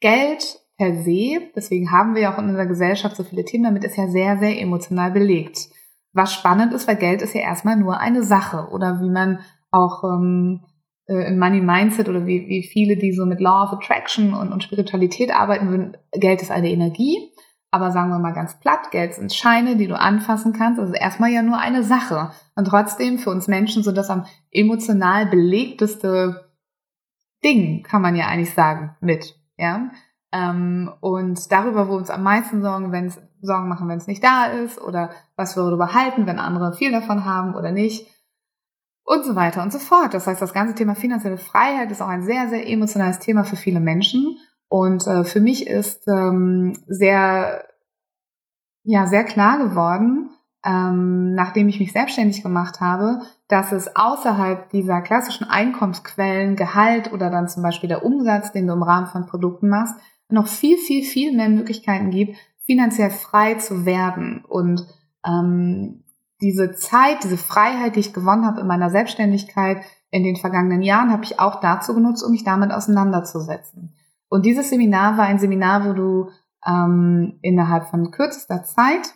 Geld 0.00 0.58
per 0.78 0.94
se, 0.94 1.42
deswegen 1.54 1.90
haben 1.90 2.14
wir 2.14 2.22
ja 2.22 2.32
auch 2.32 2.38
in 2.38 2.46
unserer 2.46 2.64
Gesellschaft 2.64 3.16
so 3.16 3.22
viele 3.22 3.44
Themen 3.44 3.64
damit, 3.64 3.84
ist 3.84 3.98
ja 3.98 4.08
sehr, 4.08 4.38
sehr 4.38 4.58
emotional 4.58 5.10
belegt. 5.10 5.68
Was 6.14 6.32
spannend 6.32 6.72
ist, 6.72 6.88
weil 6.88 6.96
Geld 6.96 7.20
ist 7.20 7.34
ja 7.34 7.42
erstmal 7.42 7.76
nur 7.76 7.98
eine 7.98 8.22
Sache 8.22 8.68
oder 8.72 9.02
wie 9.02 9.10
man 9.10 9.40
auch 9.70 10.04
ähm, 10.04 10.64
äh, 11.06 11.28
im 11.28 11.38
Money 11.38 11.60
Mindset 11.60 12.08
oder 12.08 12.24
wie, 12.24 12.48
wie 12.48 12.62
viele, 12.62 12.96
die 12.96 13.12
so 13.12 13.26
mit 13.26 13.40
Law 13.40 13.64
of 13.64 13.74
Attraction 13.74 14.32
und, 14.32 14.52
und 14.52 14.62
Spiritualität 14.62 15.34
arbeiten 15.34 15.68
würden, 15.68 15.98
Geld 16.12 16.40
ist 16.40 16.50
eine 16.50 16.70
Energie. 16.70 17.30
Aber 17.74 17.90
sagen 17.90 18.10
wir 18.10 18.18
mal 18.18 18.34
ganz 18.34 18.60
platt, 18.60 18.90
Geld 18.90 19.14
sind 19.14 19.32
Scheine, 19.32 19.76
die 19.76 19.88
du 19.88 19.98
anfassen 19.98 20.52
kannst. 20.52 20.78
Also 20.78 20.92
erstmal 20.92 21.30
ja 21.30 21.40
nur 21.40 21.58
eine 21.58 21.82
Sache. 21.82 22.30
Und 22.54 22.66
trotzdem 22.66 23.18
für 23.18 23.30
uns 23.30 23.48
Menschen 23.48 23.82
so 23.82 23.92
das 23.92 24.10
am 24.10 24.26
emotional 24.50 25.24
belegteste 25.24 26.50
Ding, 27.42 27.82
kann 27.82 28.02
man 28.02 28.14
ja 28.14 28.26
eigentlich 28.26 28.52
sagen, 28.52 28.94
mit. 29.00 29.36
Ja. 29.56 29.90
Ähm, 30.32 30.92
und 31.00 31.50
darüber, 31.50 31.88
wo 31.88 31.92
wir 31.92 31.96
uns 31.96 32.10
am 32.10 32.22
meisten 32.22 32.60
Sorgen, 32.60 32.92
wenn 32.92 33.06
es 33.06 33.18
Sorgen 33.40 33.68
machen, 33.68 33.88
wenn 33.88 33.98
es 33.98 34.06
nicht 34.06 34.22
da 34.22 34.46
ist, 34.46 34.78
oder 34.78 35.10
was 35.36 35.56
wir 35.56 35.62
darüber 35.64 35.94
halten, 35.94 36.26
wenn 36.26 36.38
andere 36.38 36.74
viel 36.74 36.92
davon 36.92 37.24
haben 37.24 37.54
oder 37.54 37.72
nicht. 37.72 38.06
Und 39.02 39.24
so 39.24 39.34
weiter 39.34 39.62
und 39.62 39.72
so 39.72 39.78
fort. 39.78 40.12
Das 40.12 40.26
heißt, 40.26 40.42
das 40.42 40.52
ganze 40.52 40.74
Thema 40.74 40.94
finanzielle 40.94 41.38
Freiheit 41.38 41.90
ist 41.90 42.02
auch 42.02 42.08
ein 42.08 42.22
sehr, 42.22 42.48
sehr 42.48 42.68
emotionales 42.68 43.18
Thema 43.18 43.44
für 43.44 43.56
viele 43.56 43.80
Menschen. 43.80 44.36
Und 44.72 45.06
äh, 45.06 45.24
für 45.24 45.40
mich 45.40 45.66
ist 45.66 46.08
ähm, 46.08 46.72
sehr, 46.86 47.62
ja, 48.84 49.06
sehr 49.06 49.24
klar 49.24 49.58
geworden, 49.58 50.30
ähm, 50.64 51.34
nachdem 51.34 51.68
ich 51.68 51.78
mich 51.78 51.92
selbstständig 51.92 52.42
gemacht 52.42 52.80
habe, 52.80 53.20
dass 53.48 53.72
es 53.72 53.94
außerhalb 53.94 54.70
dieser 54.70 55.02
klassischen 55.02 55.44
Einkommensquellen, 55.46 56.56
Gehalt 56.56 57.12
oder 57.12 57.28
dann 57.28 57.48
zum 57.48 57.62
Beispiel 57.62 57.90
der 57.90 58.02
Umsatz, 58.02 58.52
den 58.52 58.66
du 58.66 58.72
im 58.72 58.82
Rahmen 58.82 59.08
von 59.08 59.26
Produkten 59.26 59.68
machst, 59.68 59.94
noch 60.30 60.46
viel, 60.46 60.78
viel, 60.78 61.04
viel 61.04 61.36
mehr 61.36 61.50
Möglichkeiten 61.50 62.08
gibt, 62.08 62.38
finanziell 62.64 63.10
frei 63.10 63.56
zu 63.56 63.84
werden. 63.84 64.42
Und 64.42 64.86
ähm, 65.26 66.02
diese 66.40 66.72
Zeit, 66.72 67.24
diese 67.24 67.36
Freiheit, 67.36 67.96
die 67.96 68.00
ich 68.00 68.14
gewonnen 68.14 68.46
habe 68.46 68.62
in 68.62 68.66
meiner 68.66 68.88
Selbstständigkeit 68.88 69.82
in 70.10 70.24
den 70.24 70.36
vergangenen 70.36 70.80
Jahren, 70.80 71.12
habe 71.12 71.24
ich 71.24 71.38
auch 71.40 71.60
dazu 71.60 71.92
genutzt, 71.92 72.24
um 72.24 72.30
mich 72.30 72.44
damit 72.44 72.72
auseinanderzusetzen. 72.72 73.92
Und 74.32 74.46
dieses 74.46 74.70
Seminar 74.70 75.18
war 75.18 75.26
ein 75.26 75.38
Seminar, 75.38 75.84
wo 75.84 75.92
du 75.92 76.30
ähm, 76.66 77.38
innerhalb 77.42 77.88
von 77.88 78.10
kürzester 78.10 78.62
Zeit 78.62 79.12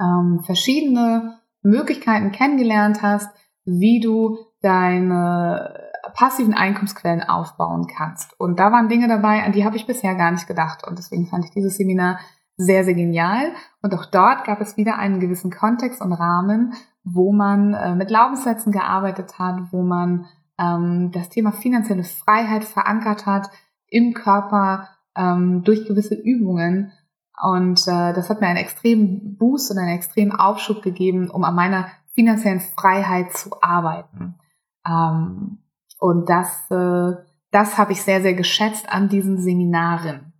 ähm, 0.00 0.40
verschiedene 0.44 1.38
Möglichkeiten 1.62 2.32
kennengelernt 2.32 3.02
hast, 3.02 3.30
wie 3.64 4.00
du 4.00 4.38
deine 4.62 5.92
passiven 6.14 6.54
Einkommensquellen 6.54 7.22
aufbauen 7.22 7.86
kannst. 7.86 8.34
Und 8.40 8.58
da 8.58 8.72
waren 8.72 8.88
Dinge 8.88 9.06
dabei, 9.06 9.44
an 9.44 9.52
die 9.52 9.64
habe 9.64 9.76
ich 9.76 9.86
bisher 9.86 10.16
gar 10.16 10.32
nicht 10.32 10.48
gedacht. 10.48 10.84
Und 10.84 10.98
deswegen 10.98 11.28
fand 11.28 11.44
ich 11.44 11.52
dieses 11.52 11.76
Seminar 11.76 12.18
sehr, 12.56 12.82
sehr 12.82 12.94
genial. 12.94 13.52
Und 13.80 13.94
auch 13.94 14.06
dort 14.06 14.42
gab 14.42 14.60
es 14.60 14.76
wieder 14.76 14.98
einen 14.98 15.20
gewissen 15.20 15.52
Kontext 15.52 16.00
und 16.00 16.12
Rahmen, 16.12 16.74
wo 17.04 17.30
man 17.30 17.74
äh, 17.74 17.94
mit 17.94 18.08
Glaubenssätzen 18.08 18.72
gearbeitet 18.72 19.38
hat, 19.38 19.72
wo 19.72 19.84
man 19.84 20.26
ähm, 20.58 21.12
das 21.12 21.28
Thema 21.28 21.52
finanzielle 21.52 22.02
Freiheit 22.02 22.64
verankert 22.64 23.24
hat, 23.24 23.50
im 23.90 24.14
Körper 24.14 24.88
ähm, 25.16 25.62
durch 25.64 25.86
gewisse 25.86 26.14
Übungen. 26.14 26.92
Und 27.42 27.80
äh, 27.86 28.12
das 28.12 28.30
hat 28.30 28.40
mir 28.40 28.48
einen 28.48 28.58
extremen 28.58 29.36
Boost 29.36 29.70
und 29.70 29.78
einen 29.78 29.96
extremen 29.96 30.32
Aufschub 30.32 30.82
gegeben, 30.82 31.30
um 31.30 31.44
an 31.44 31.54
meiner 31.54 31.88
finanziellen 32.14 32.60
Freiheit 32.60 33.32
zu 33.32 33.50
arbeiten. 33.62 34.34
Ähm, 34.86 35.58
und 35.98 36.28
das, 36.28 36.70
äh, 36.70 37.16
das 37.50 37.78
habe 37.78 37.92
ich 37.92 38.02
sehr, 38.02 38.22
sehr 38.22 38.34
geschätzt 38.34 38.90
an 38.90 39.08
diesen 39.08 39.38
Seminaren. 39.38 40.32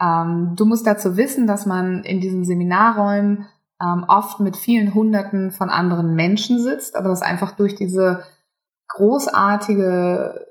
Ähm, 0.00 0.54
du 0.56 0.64
musst 0.64 0.86
dazu 0.86 1.16
wissen, 1.16 1.46
dass 1.46 1.66
man 1.66 2.02
in 2.04 2.20
diesen 2.20 2.44
Seminarräumen 2.44 3.46
ähm, 3.82 4.04
oft 4.08 4.40
mit 4.40 4.56
vielen 4.56 4.94
Hunderten 4.94 5.50
von 5.50 5.70
anderen 5.70 6.14
Menschen 6.14 6.60
sitzt, 6.60 6.96
aber 6.96 7.08
das 7.08 7.22
einfach 7.22 7.52
durch 7.52 7.74
diese 7.74 8.24
großartige 8.88 10.46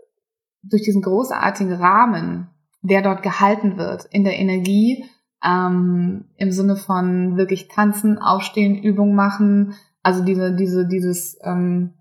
durch 0.63 0.83
diesen 0.83 1.01
großartigen 1.01 1.73
Rahmen, 1.73 2.49
der 2.81 3.01
dort 3.01 3.21
gehalten 3.21 3.77
wird, 3.77 4.05
in 4.11 4.23
der 4.23 4.37
Energie, 4.39 5.05
ähm, 5.43 6.25
im 6.37 6.51
Sinne 6.51 6.75
von 6.75 7.37
wirklich 7.37 7.67
tanzen, 7.67 8.17
aufstehen, 8.17 8.81
Übung 8.81 9.13
machen, 9.13 9.75
also 10.01 10.23
diese, 10.23 10.55
diese, 10.55 10.87
dieses, 10.87 11.37
ähm, 11.43 11.93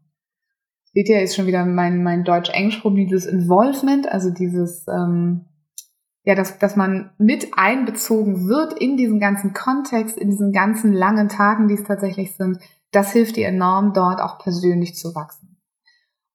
seht 0.92 1.08
ihr, 1.08 1.22
ist 1.22 1.36
schon 1.36 1.46
wieder 1.46 1.64
mein, 1.64 2.02
mein 2.02 2.24
Deutsch-Englisch-Problem, 2.24 3.08
dieses 3.08 3.26
Involvement, 3.26 4.10
also 4.10 4.30
dieses, 4.30 4.86
ähm, 4.88 5.46
ja, 6.24 6.34
dass, 6.34 6.58
dass 6.58 6.76
man 6.76 7.10
mit 7.18 7.48
einbezogen 7.56 8.48
wird 8.48 8.74
in 8.74 8.96
diesen 8.96 9.18
ganzen 9.18 9.52
Kontext, 9.52 10.16
in 10.16 10.30
diesen 10.30 10.52
ganzen 10.52 10.92
langen 10.92 11.28
Tagen, 11.28 11.68
die 11.68 11.74
es 11.74 11.84
tatsächlich 11.84 12.36
sind, 12.36 12.58
das 12.92 13.12
hilft 13.12 13.36
dir 13.36 13.48
enorm, 13.48 13.92
dort 13.92 14.20
auch 14.20 14.38
persönlich 14.38 14.94
zu 14.94 15.14
wachsen. 15.14 15.60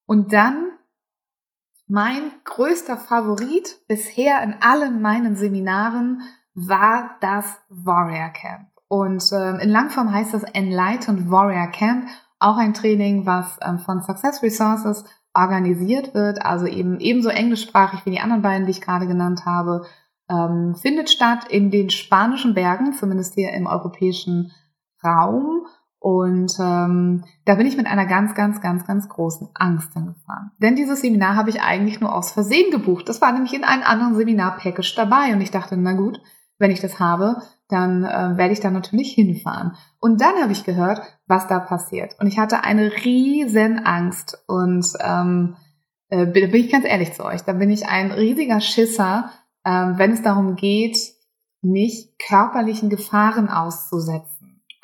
Und 0.06 0.34
dann 0.34 0.72
mein 1.88 2.32
größter 2.44 2.98
Favorit 2.98 3.80
bisher 3.88 4.44
in 4.44 4.56
allen 4.62 5.02
meinen 5.02 5.36
Seminaren 5.36 6.22
war 6.54 7.18
das 7.22 7.46
Warrior 7.70 8.30
Camp. 8.30 8.68
Und 8.88 9.24
ähm, 9.32 9.60
in 9.60 9.70
Langform 9.70 10.12
heißt 10.12 10.34
das 10.34 10.44
Enlightened 10.44 11.30
Warrior 11.30 11.68
Camp, 11.68 12.08
auch 12.40 12.58
ein 12.58 12.74
Training, 12.74 13.26
was 13.26 13.58
ähm, 13.62 13.80
von 13.80 14.02
Success 14.02 14.42
Resources 14.44 15.06
organisiert 15.34 16.14
wird, 16.14 16.44
also 16.44 16.66
eben 16.66 17.00
ebenso 17.00 17.30
englischsprachig 17.30 18.06
wie 18.06 18.12
die 18.12 18.20
anderen 18.20 18.42
beiden, 18.42 18.66
die 18.66 18.72
ich 18.72 18.82
gerade 18.82 19.08
genannt 19.08 19.46
habe, 19.46 19.86
ähm, 20.30 20.76
findet 20.76 21.10
statt 21.10 21.46
in 21.50 21.72
den 21.72 21.90
spanischen 21.90 22.54
Bergen, 22.54 22.94
zumindest 22.94 23.36
hier 23.36 23.54
im 23.54 23.68
europäischen 23.68 24.52
Raum. 25.04 25.68
Und 26.00 26.54
ähm, 26.60 27.24
da 27.46 27.56
bin 27.56 27.66
ich 27.66 27.76
mit 27.76 27.88
einer 27.88 28.06
ganz, 28.06 28.36
ganz, 28.36 28.62
ganz, 28.62 28.86
ganz 28.86 29.10
großen 29.10 29.50
Angst 29.56 29.94
hingefahren. 29.94 30.52
Denn 30.62 30.76
dieses 30.76 31.02
Seminar 31.02 31.36
habe 31.36 31.50
ich 31.50 31.62
eigentlich 31.62 32.00
nur 32.00 32.14
aus 32.14 32.32
Versehen 32.32 32.72
gebucht. 32.72 33.10
Das 33.10 33.22
war 33.22 33.32
nämlich 33.32 33.54
in 33.54 33.64
einem 33.64 33.84
anderen 33.84 34.16
Seminar-Package 34.16 34.96
dabei. 34.96 35.34
Und 35.34 35.42
ich 35.42 35.52
dachte, 35.52 35.76
na 35.76 35.94
gut, 35.94 36.22
wenn 36.60 36.72
ich 36.72 36.82
das 36.82 37.00
habe, 37.00 37.38
dann 37.68 38.04
äh, 38.04 38.38
werde 38.38 38.54
ich 38.54 38.60
da 38.60 38.70
natürlich 38.70 39.14
hinfahren. 39.14 39.74
Und 40.00 40.22
dann 40.22 40.36
habe 40.42 40.52
ich 40.52 40.64
gehört, 40.64 41.02
was 41.26 41.48
da 41.48 41.60
passiert. 41.60 42.16
Und 42.20 42.28
ich 42.28 42.40
hatte 42.40 42.64
eine 42.64 42.92
riesen 43.04 43.80
Angst. 43.80 44.44
Und 44.48 44.86
ähm, 45.00 45.56
äh, 46.10 46.26
bin, 46.26 46.54
ich 46.54 46.72
ganz 46.72 46.86
ehrlich 46.86 47.14
zu 47.14 47.26
euch, 47.26 47.42
da 47.42 47.54
bin 47.54 47.70
ich 47.70 47.88
ein 47.88 48.12
riesiger 48.12 48.62
Schisser, 48.62 49.32
äh, 49.64 49.70
wenn 49.70 50.12
es 50.12 50.22
darum 50.22 50.56
geht, 50.56 50.98
mich 51.62 52.14
körperlichen 52.20 52.90
Gefahren 52.90 53.50
auszusetzen. 53.50 54.37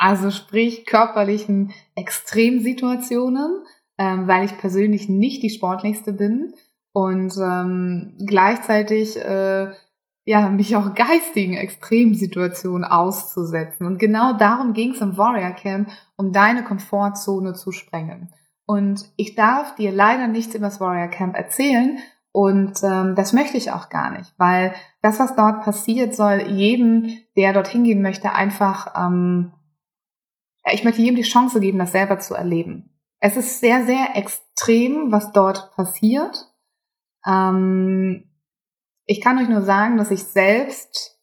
Also 0.03 0.31
sprich 0.31 0.85
körperlichen 0.85 1.71
Extremsituationen, 1.95 3.63
ähm, 3.97 4.27
weil 4.27 4.43
ich 4.43 4.57
persönlich 4.57 5.07
nicht 5.07 5.41
die 5.43 5.49
sportlichste 5.49 6.11
bin 6.11 6.55
und 6.91 7.33
ähm, 7.37 8.17
gleichzeitig 8.27 9.15
äh, 9.15 9.71
ja, 10.25 10.49
mich 10.49 10.75
auch 10.75 10.93
geistigen 10.93 11.53
Extremsituationen 11.53 12.83
auszusetzen. 12.83 13.87
Und 13.87 13.97
genau 13.97 14.33
darum 14.33 14.73
ging 14.73 14.91
es 14.91 14.99
im 14.99 15.17
Warrior 15.17 15.51
Camp, 15.51 15.89
um 16.17 16.33
deine 16.33 16.65
Komfortzone 16.65 17.53
zu 17.53 17.71
sprengen. 17.71 18.33
Und 18.65 19.09
ich 19.15 19.35
darf 19.35 19.73
dir 19.75 19.93
leider 19.93 20.27
nichts 20.27 20.53
über 20.53 20.65
das 20.65 20.81
Warrior 20.81 21.07
Camp 21.07 21.37
erzählen. 21.37 21.97
Und 22.33 22.73
ähm, 22.83 23.15
das 23.15 23.31
möchte 23.31 23.55
ich 23.55 23.71
auch 23.71 23.87
gar 23.87 24.11
nicht, 24.11 24.33
weil 24.37 24.73
das, 25.01 25.17
was 25.21 25.33
dort 25.37 25.63
passiert, 25.63 26.13
soll 26.13 26.41
jedem, 26.49 27.19
der 27.37 27.53
dorthin 27.53 27.85
gehen 27.85 28.01
möchte, 28.01 28.33
einfach, 28.33 28.93
ähm, 28.97 29.53
ich 30.71 30.83
möchte 30.83 31.01
jedem 31.01 31.15
die 31.15 31.23
Chance 31.23 31.59
geben, 31.59 31.79
das 31.79 31.91
selber 31.91 32.19
zu 32.19 32.35
erleben. 32.35 32.89
Es 33.19 33.37
ist 33.37 33.59
sehr, 33.59 33.85
sehr 33.85 34.15
extrem, 34.15 35.11
was 35.11 35.31
dort 35.31 35.75
passiert. 35.75 36.47
Ähm, 37.25 38.29
ich 39.05 39.21
kann 39.21 39.37
euch 39.37 39.49
nur 39.49 39.61
sagen, 39.61 39.97
dass 39.97 40.11
ich 40.11 40.23
selbst 40.23 41.19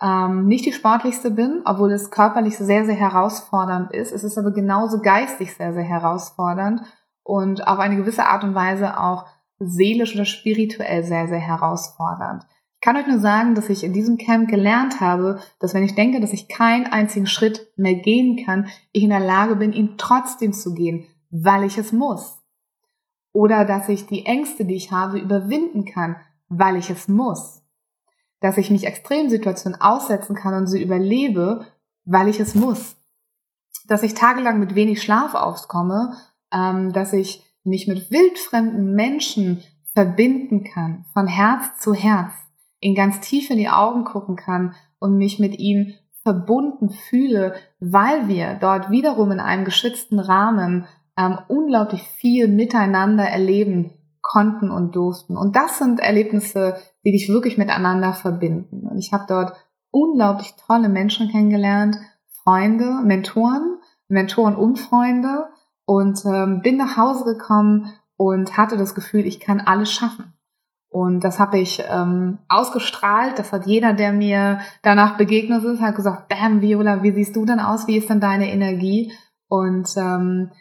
ähm, 0.00 0.46
nicht 0.46 0.66
die 0.66 0.72
sportlichste 0.72 1.30
bin, 1.30 1.62
obwohl 1.64 1.92
es 1.92 2.10
körperlich 2.10 2.56
sehr, 2.58 2.84
sehr 2.84 2.94
herausfordernd 2.94 3.92
ist. 3.92 4.12
Es 4.12 4.24
ist 4.24 4.38
aber 4.38 4.52
genauso 4.52 5.00
geistig 5.00 5.54
sehr, 5.54 5.72
sehr 5.72 5.84
herausfordernd 5.84 6.82
und 7.22 7.66
auf 7.66 7.78
eine 7.78 7.96
gewisse 7.96 8.26
Art 8.26 8.44
und 8.44 8.54
Weise 8.54 9.00
auch 9.00 9.26
seelisch 9.58 10.14
oder 10.14 10.26
spirituell 10.26 11.02
sehr, 11.02 11.28
sehr 11.28 11.40
herausfordernd. 11.40 12.44
Ich 12.86 12.88
kann 12.88 13.02
euch 13.02 13.08
nur 13.08 13.18
sagen, 13.18 13.56
dass 13.56 13.68
ich 13.68 13.82
in 13.82 13.92
diesem 13.92 14.16
Camp 14.16 14.48
gelernt 14.48 15.00
habe, 15.00 15.40
dass 15.58 15.74
wenn 15.74 15.82
ich 15.82 15.96
denke, 15.96 16.20
dass 16.20 16.32
ich 16.32 16.46
keinen 16.46 16.86
einzigen 16.86 17.26
Schritt 17.26 17.66
mehr 17.74 17.96
gehen 17.96 18.44
kann, 18.46 18.68
ich 18.92 19.02
in 19.02 19.10
der 19.10 19.18
Lage 19.18 19.56
bin, 19.56 19.72
ihn 19.72 19.98
trotzdem 19.98 20.52
zu 20.52 20.72
gehen, 20.72 21.04
weil 21.30 21.64
ich 21.64 21.78
es 21.78 21.90
muss. 21.90 22.38
Oder 23.32 23.64
dass 23.64 23.88
ich 23.88 24.06
die 24.06 24.24
Ängste, 24.24 24.64
die 24.64 24.76
ich 24.76 24.92
habe, 24.92 25.18
überwinden 25.18 25.84
kann, 25.84 26.14
weil 26.48 26.76
ich 26.76 26.88
es 26.88 27.08
muss. 27.08 27.60
Dass 28.38 28.56
ich 28.56 28.70
mich 28.70 28.86
Extremsituationen 28.86 29.80
aussetzen 29.80 30.36
kann 30.36 30.54
und 30.54 30.68
sie 30.68 30.80
überlebe, 30.80 31.66
weil 32.04 32.28
ich 32.28 32.38
es 32.38 32.54
muss. 32.54 32.94
Dass 33.88 34.04
ich 34.04 34.14
tagelang 34.14 34.60
mit 34.60 34.76
wenig 34.76 35.02
Schlaf 35.02 35.34
auskomme, 35.34 36.16
ähm, 36.52 36.92
dass 36.92 37.12
ich 37.12 37.42
mich 37.64 37.88
mit 37.88 38.12
wildfremden 38.12 38.94
Menschen 38.94 39.64
verbinden 39.92 40.62
kann, 40.62 41.04
von 41.14 41.26
Herz 41.26 41.80
zu 41.80 41.92
Herz, 41.92 42.45
in 42.80 42.94
ganz 42.94 43.20
tief 43.20 43.50
in 43.50 43.58
die 43.58 43.68
Augen 43.68 44.04
gucken 44.04 44.36
kann 44.36 44.74
und 44.98 45.16
mich 45.16 45.38
mit 45.38 45.58
ihnen 45.58 45.94
verbunden 46.22 46.90
fühle, 46.90 47.54
weil 47.80 48.28
wir 48.28 48.54
dort 48.60 48.90
wiederum 48.90 49.30
in 49.30 49.40
einem 49.40 49.64
geschützten 49.64 50.18
Rahmen 50.18 50.86
ähm, 51.16 51.38
unglaublich 51.48 52.02
viel 52.02 52.48
miteinander 52.48 53.24
erleben 53.24 53.92
konnten 54.22 54.70
und 54.70 54.96
durften. 54.96 55.36
Und 55.36 55.54
das 55.54 55.78
sind 55.78 56.00
Erlebnisse, 56.00 56.76
die 57.04 57.12
dich 57.12 57.28
wirklich 57.28 57.58
miteinander 57.58 58.12
verbinden. 58.12 58.88
Und 58.88 58.98
ich 58.98 59.12
habe 59.12 59.24
dort 59.28 59.52
unglaublich 59.90 60.54
tolle 60.66 60.88
Menschen 60.88 61.30
kennengelernt, 61.30 61.96
Freunde, 62.42 63.02
Mentoren, 63.04 63.78
Mentoren 64.08 64.56
und 64.56 64.78
Freunde 64.78 65.46
und 65.84 66.24
ähm, 66.26 66.60
bin 66.62 66.76
nach 66.76 66.96
Hause 66.96 67.24
gekommen 67.24 67.92
und 68.16 68.56
hatte 68.56 68.76
das 68.76 68.94
Gefühl, 68.94 69.26
ich 69.26 69.40
kann 69.40 69.60
alles 69.60 69.92
schaffen. 69.92 70.32
Und 70.96 71.24
das 71.24 71.38
habe 71.38 71.58
ich 71.58 71.84
ähm, 71.90 72.38
ausgestrahlt. 72.48 73.38
Das 73.38 73.52
hat 73.52 73.66
jeder, 73.66 73.92
der 73.92 74.14
mir 74.14 74.60
danach 74.80 75.18
begegnet 75.18 75.62
ist, 75.62 75.82
hat 75.82 75.94
gesagt, 75.94 76.28
Bam, 76.28 76.62
Viola, 76.62 77.02
wie 77.02 77.10
siehst 77.10 77.36
du 77.36 77.44
denn 77.44 77.60
aus? 77.60 77.86
Wie 77.86 77.98
ist 77.98 78.08
denn 78.08 78.18
deine 78.18 78.50
Energie? 78.50 79.12
Und 79.46 79.90
ähm, 79.98 80.52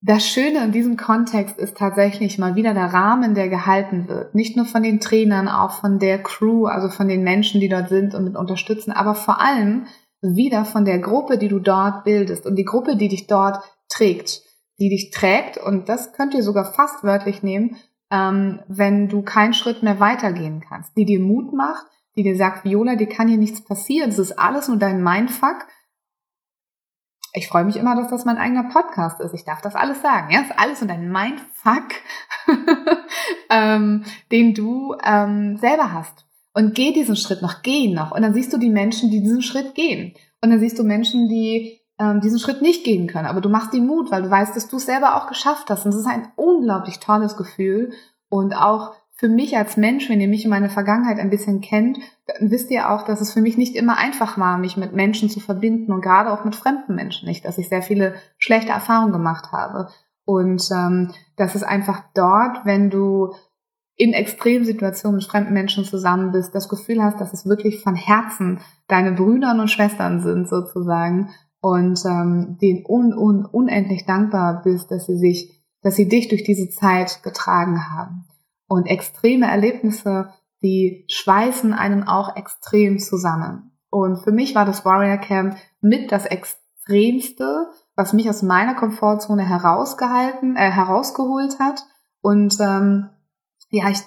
das 0.00 0.28
Schöne 0.28 0.62
in 0.62 0.70
diesem 0.70 0.96
Kontext 0.96 1.58
ist 1.58 1.76
tatsächlich 1.76 2.38
mal 2.38 2.54
wieder 2.54 2.72
der 2.72 2.92
Rahmen, 2.92 3.34
der 3.34 3.48
gehalten 3.48 4.06
wird. 4.06 4.36
Nicht 4.36 4.56
nur 4.56 4.64
von 4.64 4.84
den 4.84 5.00
Trainern, 5.00 5.48
auch 5.48 5.72
von 5.72 5.98
der 5.98 6.22
Crew, 6.22 6.66
also 6.66 6.88
von 6.88 7.08
den 7.08 7.24
Menschen, 7.24 7.60
die 7.60 7.68
dort 7.68 7.88
sind 7.88 8.14
und 8.14 8.22
mit 8.22 8.36
unterstützen, 8.36 8.92
aber 8.92 9.16
vor 9.16 9.40
allem 9.40 9.88
wieder 10.22 10.64
von 10.64 10.84
der 10.84 11.00
Gruppe, 11.00 11.36
die 11.36 11.48
du 11.48 11.58
dort 11.58 12.04
bildest 12.04 12.46
und 12.46 12.54
die 12.54 12.64
Gruppe, 12.64 12.94
die 12.94 13.08
dich 13.08 13.26
dort 13.26 13.58
trägt. 13.88 14.42
Die 14.78 14.88
dich 14.88 15.10
trägt, 15.10 15.58
und 15.58 15.88
das 15.88 16.12
könnt 16.12 16.32
ihr 16.32 16.44
sogar 16.44 16.72
fast 16.74 17.02
wörtlich 17.02 17.42
nehmen, 17.42 17.76
ähm, 18.10 18.60
wenn 18.68 19.08
du 19.08 19.22
keinen 19.22 19.54
Schritt 19.54 19.82
mehr 19.82 20.00
weitergehen 20.00 20.60
kannst. 20.66 20.96
Die 20.96 21.04
dir 21.04 21.20
Mut 21.20 21.52
macht, 21.52 21.86
die 22.16 22.22
dir 22.22 22.36
sagt, 22.36 22.64
Viola, 22.64 22.96
dir 22.96 23.08
kann 23.08 23.28
hier 23.28 23.38
nichts 23.38 23.62
passieren, 23.62 24.10
es 24.10 24.18
ist 24.18 24.38
alles 24.38 24.68
nur 24.68 24.78
dein 24.78 25.02
Mindfuck 25.02 25.66
ich 27.36 27.48
freue 27.48 27.64
mich 27.64 27.76
immer, 27.76 27.94
dass 27.94 28.08
das 28.08 28.24
mein 28.24 28.38
eigener 28.38 28.64
Podcast 28.64 29.20
ist. 29.20 29.34
Ich 29.34 29.44
darf 29.44 29.60
das 29.60 29.74
alles 29.74 30.00
sagen. 30.00 30.32
Ja, 30.32 30.40
ist 30.40 30.58
alles 30.58 30.80
und 30.80 30.90
ein 30.90 31.12
Mindfuck, 31.12 31.94
ähm, 33.50 34.04
den 34.32 34.54
du 34.54 34.96
ähm, 35.04 35.58
selber 35.58 35.92
hast. 35.92 36.24
Und 36.54 36.74
geh 36.74 36.92
diesen 36.92 37.16
Schritt 37.16 37.42
noch, 37.42 37.62
geh 37.62 37.92
noch. 37.92 38.12
Und 38.12 38.22
dann 38.22 38.32
siehst 38.32 38.52
du 38.54 38.58
die 38.58 38.70
Menschen, 38.70 39.10
die 39.10 39.20
diesen 39.20 39.42
Schritt 39.42 39.74
gehen. 39.74 40.14
Und 40.40 40.50
dann 40.50 40.60
siehst 40.60 40.78
du 40.78 40.84
Menschen, 40.84 41.28
die 41.28 41.82
ähm, 41.98 42.20
diesen 42.20 42.38
Schritt 42.38 42.62
nicht 42.62 42.84
gehen 42.84 43.06
können. 43.06 43.26
Aber 43.26 43.40
du 43.40 43.48
machst 43.48 43.72
die 43.72 43.80
Mut, 43.80 44.10
weil 44.10 44.22
du 44.22 44.30
weißt, 44.30 44.54
dass 44.54 44.68
du 44.68 44.76
es 44.76 44.86
selber 44.86 45.16
auch 45.16 45.28
geschafft 45.28 45.70
hast. 45.70 45.84
Und 45.84 45.92
es 45.92 46.00
ist 46.00 46.06
ein 46.06 46.28
unglaublich 46.36 46.98
tolles 46.98 47.36
Gefühl. 47.36 47.92
Und 48.28 48.54
auch 48.54 48.94
für 49.16 49.28
mich 49.28 49.56
als 49.56 49.78
Mensch, 49.78 50.10
wenn 50.10 50.20
ihr 50.20 50.28
mich 50.28 50.44
in 50.44 50.50
meiner 50.50 50.68
Vergangenheit 50.68 51.18
ein 51.18 51.30
bisschen 51.30 51.62
kennt, 51.62 51.98
dann 52.26 52.50
wisst 52.50 52.70
ihr 52.70 52.90
auch, 52.90 53.02
dass 53.02 53.22
es 53.22 53.32
für 53.32 53.40
mich 53.40 53.56
nicht 53.56 53.74
immer 53.74 53.96
einfach 53.96 54.36
war, 54.36 54.58
mich 54.58 54.76
mit 54.76 54.92
Menschen 54.92 55.30
zu 55.30 55.40
verbinden 55.40 55.92
und 55.92 56.02
gerade 56.02 56.30
auch 56.30 56.44
mit 56.44 56.54
fremden 56.54 56.94
Menschen 56.94 57.26
nicht, 57.26 57.44
dass 57.44 57.56
ich 57.56 57.70
sehr 57.70 57.82
viele 57.82 58.14
schlechte 58.36 58.72
Erfahrungen 58.72 59.12
gemacht 59.12 59.52
habe. 59.52 59.88
Und 60.26 60.68
ähm, 60.70 61.12
das 61.36 61.54
ist 61.54 61.62
einfach 61.62 62.02
dort, 62.14 62.66
wenn 62.66 62.90
du 62.90 63.32
in 63.94 64.12
Extremsituationen 64.12 65.16
mit 65.16 65.24
fremden 65.24 65.54
Menschen 65.54 65.84
zusammen 65.84 66.32
bist, 66.32 66.54
das 66.54 66.68
Gefühl 66.68 67.02
hast, 67.02 67.18
dass 67.18 67.32
es 67.32 67.46
wirklich 67.46 67.82
von 67.82 67.94
Herzen 67.94 68.60
deine 68.88 69.12
Brüder 69.12 69.52
und 69.52 69.70
Schwestern 69.70 70.20
sind 70.20 70.48
sozusagen 70.48 71.30
und 71.66 72.00
ähm, 72.04 72.58
denen 72.62 72.84
un, 72.86 73.12
un, 73.12 73.44
unendlich 73.44 74.06
dankbar 74.06 74.62
bist, 74.62 74.92
dass 74.92 75.06
sie 75.06 75.16
sich, 75.16 75.64
dass 75.82 75.96
sie 75.96 76.08
dich 76.08 76.28
durch 76.28 76.44
diese 76.44 76.68
Zeit 76.70 77.24
getragen 77.24 77.90
haben. 77.90 78.28
Und 78.68 78.86
extreme 78.86 79.50
Erlebnisse, 79.50 80.28
die 80.62 81.04
schweißen 81.08 81.72
einen 81.72 82.04
auch 82.04 82.36
extrem 82.36 83.00
zusammen. 83.00 83.72
Und 83.90 84.18
für 84.18 84.30
mich 84.30 84.54
war 84.54 84.64
das 84.64 84.84
Warrior 84.84 85.16
Camp 85.16 85.56
mit 85.80 86.12
das 86.12 86.26
Extremste, 86.26 87.66
was 87.96 88.12
mich 88.12 88.30
aus 88.30 88.42
meiner 88.42 88.76
Komfortzone 88.76 89.42
herausgehalten, 89.42 90.54
äh, 90.54 90.70
herausgeholt 90.70 91.58
hat. 91.58 91.84
Und 92.20 92.60
ähm, 92.60 93.08
ja, 93.70 93.90
ich 93.90 94.02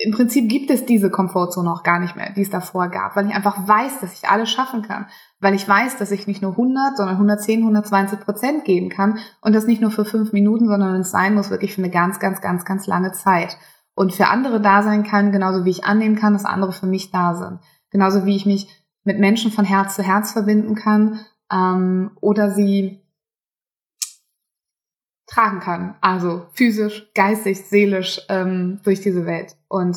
im 0.00 0.12
Prinzip 0.12 0.48
gibt 0.48 0.70
es 0.70 0.86
diese 0.86 1.10
Komfortzone 1.10 1.70
auch 1.72 1.82
gar 1.82 1.98
nicht 1.98 2.14
mehr, 2.14 2.32
die 2.32 2.42
es 2.42 2.50
davor 2.50 2.88
gab, 2.88 3.16
weil 3.16 3.26
ich 3.26 3.34
einfach 3.34 3.66
weiß, 3.66 4.00
dass 4.00 4.12
ich 4.12 4.28
alles 4.28 4.48
schaffen 4.48 4.82
kann, 4.82 5.06
weil 5.40 5.54
ich 5.54 5.68
weiß, 5.68 5.98
dass 5.98 6.12
ich 6.12 6.28
nicht 6.28 6.40
nur 6.40 6.52
100, 6.52 6.96
sondern 6.96 7.16
110, 7.16 7.60
120 7.60 8.20
Prozent 8.20 8.64
geben 8.64 8.90
kann 8.90 9.18
und 9.40 9.54
das 9.54 9.66
nicht 9.66 9.80
nur 9.80 9.90
für 9.90 10.04
fünf 10.04 10.32
Minuten, 10.32 10.68
sondern 10.68 11.00
es 11.00 11.10
sein 11.10 11.34
muss 11.34 11.50
wirklich 11.50 11.74
für 11.74 11.82
eine 11.82 11.90
ganz, 11.90 12.20
ganz, 12.20 12.40
ganz, 12.40 12.64
ganz 12.64 12.86
lange 12.86 13.10
Zeit. 13.12 13.58
Und 13.94 14.14
für 14.14 14.28
andere 14.28 14.60
da 14.60 14.82
sein 14.82 15.02
kann, 15.02 15.32
genauso 15.32 15.64
wie 15.64 15.70
ich 15.70 15.84
annehmen 15.84 16.14
kann, 16.14 16.32
dass 16.32 16.44
andere 16.44 16.72
für 16.72 16.86
mich 16.86 17.10
da 17.10 17.34
sind, 17.34 17.58
genauso 17.90 18.24
wie 18.24 18.36
ich 18.36 18.46
mich 18.46 18.68
mit 19.02 19.18
Menschen 19.18 19.50
von 19.50 19.64
Herz 19.64 19.96
zu 19.96 20.04
Herz 20.04 20.32
verbinden 20.32 20.76
kann 20.76 21.18
ähm, 21.52 22.12
oder 22.20 22.52
sie 22.52 23.02
tragen 25.28 25.60
kann. 25.60 25.94
Also 26.00 26.46
physisch, 26.52 27.10
geistig, 27.14 27.66
seelisch 27.66 28.20
ähm, 28.28 28.80
durch 28.82 29.00
diese 29.00 29.26
Welt. 29.26 29.56
Und 29.68 29.96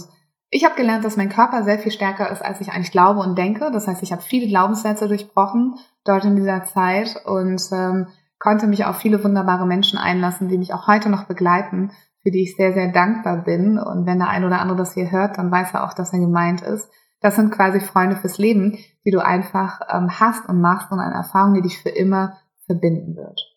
ich 0.49 0.65
habe 0.65 0.75
gelernt, 0.75 1.05
dass 1.05 1.17
mein 1.17 1.29
Körper 1.29 1.63
sehr 1.63 1.79
viel 1.79 1.91
stärker 1.91 2.29
ist, 2.29 2.43
als 2.43 2.59
ich 2.59 2.71
eigentlich 2.71 2.91
glaube 2.91 3.21
und 3.21 3.37
denke. 3.37 3.71
Das 3.71 3.87
heißt, 3.87 4.03
ich 4.03 4.11
habe 4.11 4.21
viele 4.21 4.47
Glaubenssätze 4.47 5.07
durchbrochen 5.07 5.75
dort 6.03 6.25
in 6.25 6.35
dieser 6.35 6.65
Zeit 6.65 7.15
und 7.25 7.61
ähm, 7.71 8.07
konnte 8.37 8.67
mich 8.67 8.85
auf 8.85 8.97
viele 8.97 9.23
wunderbare 9.23 9.65
Menschen 9.65 9.97
einlassen, 9.97 10.49
die 10.49 10.57
mich 10.57 10.73
auch 10.73 10.87
heute 10.87 11.09
noch 11.09 11.25
begleiten, 11.25 11.91
für 12.21 12.31
die 12.31 12.43
ich 12.43 12.55
sehr, 12.57 12.73
sehr 12.73 12.91
dankbar 12.91 13.43
bin. 13.43 13.79
Und 13.79 14.05
wenn 14.05 14.19
der 14.19 14.29
ein 14.29 14.43
oder 14.43 14.59
andere 14.59 14.77
das 14.77 14.93
hier 14.93 15.09
hört, 15.11 15.37
dann 15.37 15.51
weiß 15.51 15.73
er 15.73 15.85
auch, 15.85 15.93
dass 15.93 16.11
er 16.11 16.19
gemeint 16.19 16.61
ist. 16.61 16.89
Das 17.21 17.35
sind 17.35 17.51
quasi 17.51 17.79
Freunde 17.79 18.17
fürs 18.17 18.37
Leben, 18.37 18.77
die 19.05 19.11
du 19.11 19.23
einfach 19.23 19.79
ähm, 19.89 20.09
hast 20.19 20.49
und 20.49 20.59
machst 20.59 20.91
und 20.91 20.99
eine 20.99 21.15
Erfahrung, 21.15 21.53
die 21.53 21.61
dich 21.61 21.79
für 21.81 21.89
immer 21.89 22.37
verbinden 22.65 23.15
wird. 23.15 23.50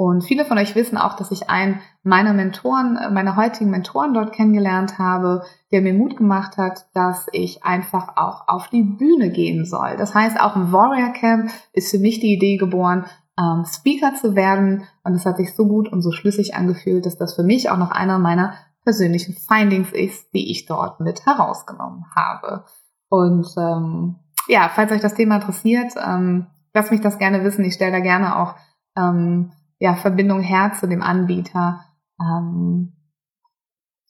Und 0.00 0.24
viele 0.24 0.46
von 0.46 0.56
euch 0.56 0.74
wissen 0.76 0.96
auch, 0.96 1.14
dass 1.14 1.30
ich 1.30 1.50
einen 1.50 1.82
meiner 2.02 2.32
Mentoren, 2.32 2.94
meiner 3.12 3.36
heutigen 3.36 3.68
Mentoren 3.68 4.14
dort 4.14 4.32
kennengelernt 4.32 4.98
habe, 4.98 5.42
der 5.72 5.82
mir 5.82 5.92
Mut 5.92 6.16
gemacht 6.16 6.56
hat, 6.56 6.86
dass 6.94 7.26
ich 7.32 7.64
einfach 7.64 8.16
auch 8.16 8.48
auf 8.48 8.68
die 8.68 8.82
Bühne 8.82 9.28
gehen 9.28 9.66
soll. 9.66 9.98
Das 9.98 10.14
heißt, 10.14 10.40
auch 10.40 10.56
im 10.56 10.72
Warrior 10.72 11.10
Camp 11.10 11.50
ist 11.74 11.90
für 11.90 11.98
mich 11.98 12.18
die 12.18 12.32
Idee 12.32 12.56
geboren, 12.56 13.04
ähm, 13.38 13.66
Speaker 13.66 14.14
zu 14.14 14.34
werden. 14.34 14.84
Und 15.04 15.12
es 15.12 15.26
hat 15.26 15.36
sich 15.36 15.54
so 15.54 15.66
gut 15.66 15.92
und 15.92 16.00
so 16.00 16.12
schlüssig 16.12 16.54
angefühlt, 16.54 17.04
dass 17.04 17.18
das 17.18 17.34
für 17.34 17.44
mich 17.44 17.68
auch 17.68 17.76
noch 17.76 17.90
einer 17.90 18.18
meiner 18.18 18.54
persönlichen 18.84 19.34
Findings 19.34 19.92
ist, 19.92 20.32
die 20.32 20.50
ich 20.50 20.64
dort 20.64 21.00
mit 21.00 21.26
herausgenommen 21.26 22.06
habe. 22.16 22.64
Und 23.10 23.46
ähm, 23.58 24.16
ja, 24.48 24.70
falls 24.74 24.92
euch 24.92 25.02
das 25.02 25.12
Thema 25.12 25.34
interessiert, 25.34 25.92
ähm, 26.02 26.46
lasst 26.72 26.90
mich 26.90 27.02
das 27.02 27.18
gerne 27.18 27.44
wissen. 27.44 27.66
Ich 27.66 27.74
stelle 27.74 27.92
da 27.92 28.00
gerne 28.00 28.38
auch 28.38 28.54
ähm, 28.96 29.52
ja, 29.80 29.96
Verbindung 29.96 30.40
her 30.42 30.72
zu 30.78 30.86
dem 30.86 31.02
Anbieter. 31.02 31.80
Ähm, 32.20 32.92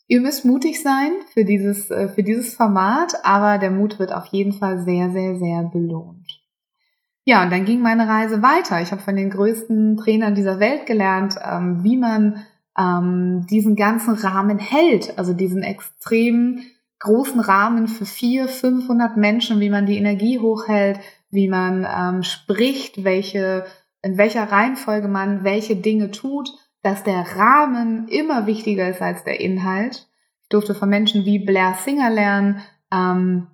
ihr 0.09 0.21
müsst 0.21 0.45
mutig 0.45 0.83
sein 0.83 1.13
für 1.33 1.45
dieses, 1.45 1.91
äh, 1.91 2.09
für 2.09 2.25
dieses 2.25 2.55
Format, 2.55 3.25
aber 3.25 3.57
der 3.59 3.71
Mut 3.71 3.99
wird 3.99 4.13
auf 4.13 4.27
jeden 4.27 4.53
Fall 4.53 4.81
sehr, 4.81 5.11
sehr, 5.13 5.39
sehr 5.39 5.63
belohnt. 5.63 6.41
Ja, 7.25 7.45
und 7.45 7.53
dann 7.53 7.65
ging 7.65 7.81
meine 7.81 8.09
Reise 8.09 8.43
weiter. 8.43 8.83
Ich 8.83 8.91
habe 8.91 9.01
von 9.01 9.15
den 9.15 9.31
größten 9.31 9.97
Trainern 9.97 10.35
dieser 10.35 10.59
Welt 10.59 10.87
gelernt, 10.87 11.37
ähm, 11.43 11.85
wie 11.85 11.97
man 11.97 12.45
ähm, 12.77 13.47
diesen 13.49 13.77
ganzen 13.77 14.15
Rahmen 14.15 14.59
hält, 14.59 15.19
also 15.19 15.33
diesen 15.33 15.63
extrem 15.63 16.63
großen 16.99 17.41
Rahmen 17.41 17.87
für 17.87 18.07
vier, 18.07 18.49
500 18.49 19.17
Menschen, 19.17 19.61
wie 19.61 19.71
man 19.71 19.87
die 19.87 19.97
Energie 19.97 20.41
hochhält, 20.41 20.99
wie 21.31 21.49
man 21.49 21.87
ähm, 21.89 22.23
spricht, 22.25 23.05
welche 23.05 23.65
in 24.03 24.19
welcher 24.19 24.51
Reihenfolge 24.51 25.09
man 25.09 25.45
welche 25.45 25.77
Dinge 25.77 26.11
tut, 26.11 26.51
dass 26.83 27.05
der 27.05 27.37
Rahmen 27.37 28.09
immer 28.09 28.47
wichtiger 28.47 28.89
ist 28.89 29.03
als 29.03 29.25
der 29.25 29.41
Inhalt. 29.41 30.09
Ich 30.43 30.49
durfte 30.49 30.75
von 30.75 30.89
Menschen 30.89 31.25
wie 31.25 31.39
Blair 31.39 31.75
Singer 31.75 32.11
lernen 32.11 32.61
ähm, 32.91 33.49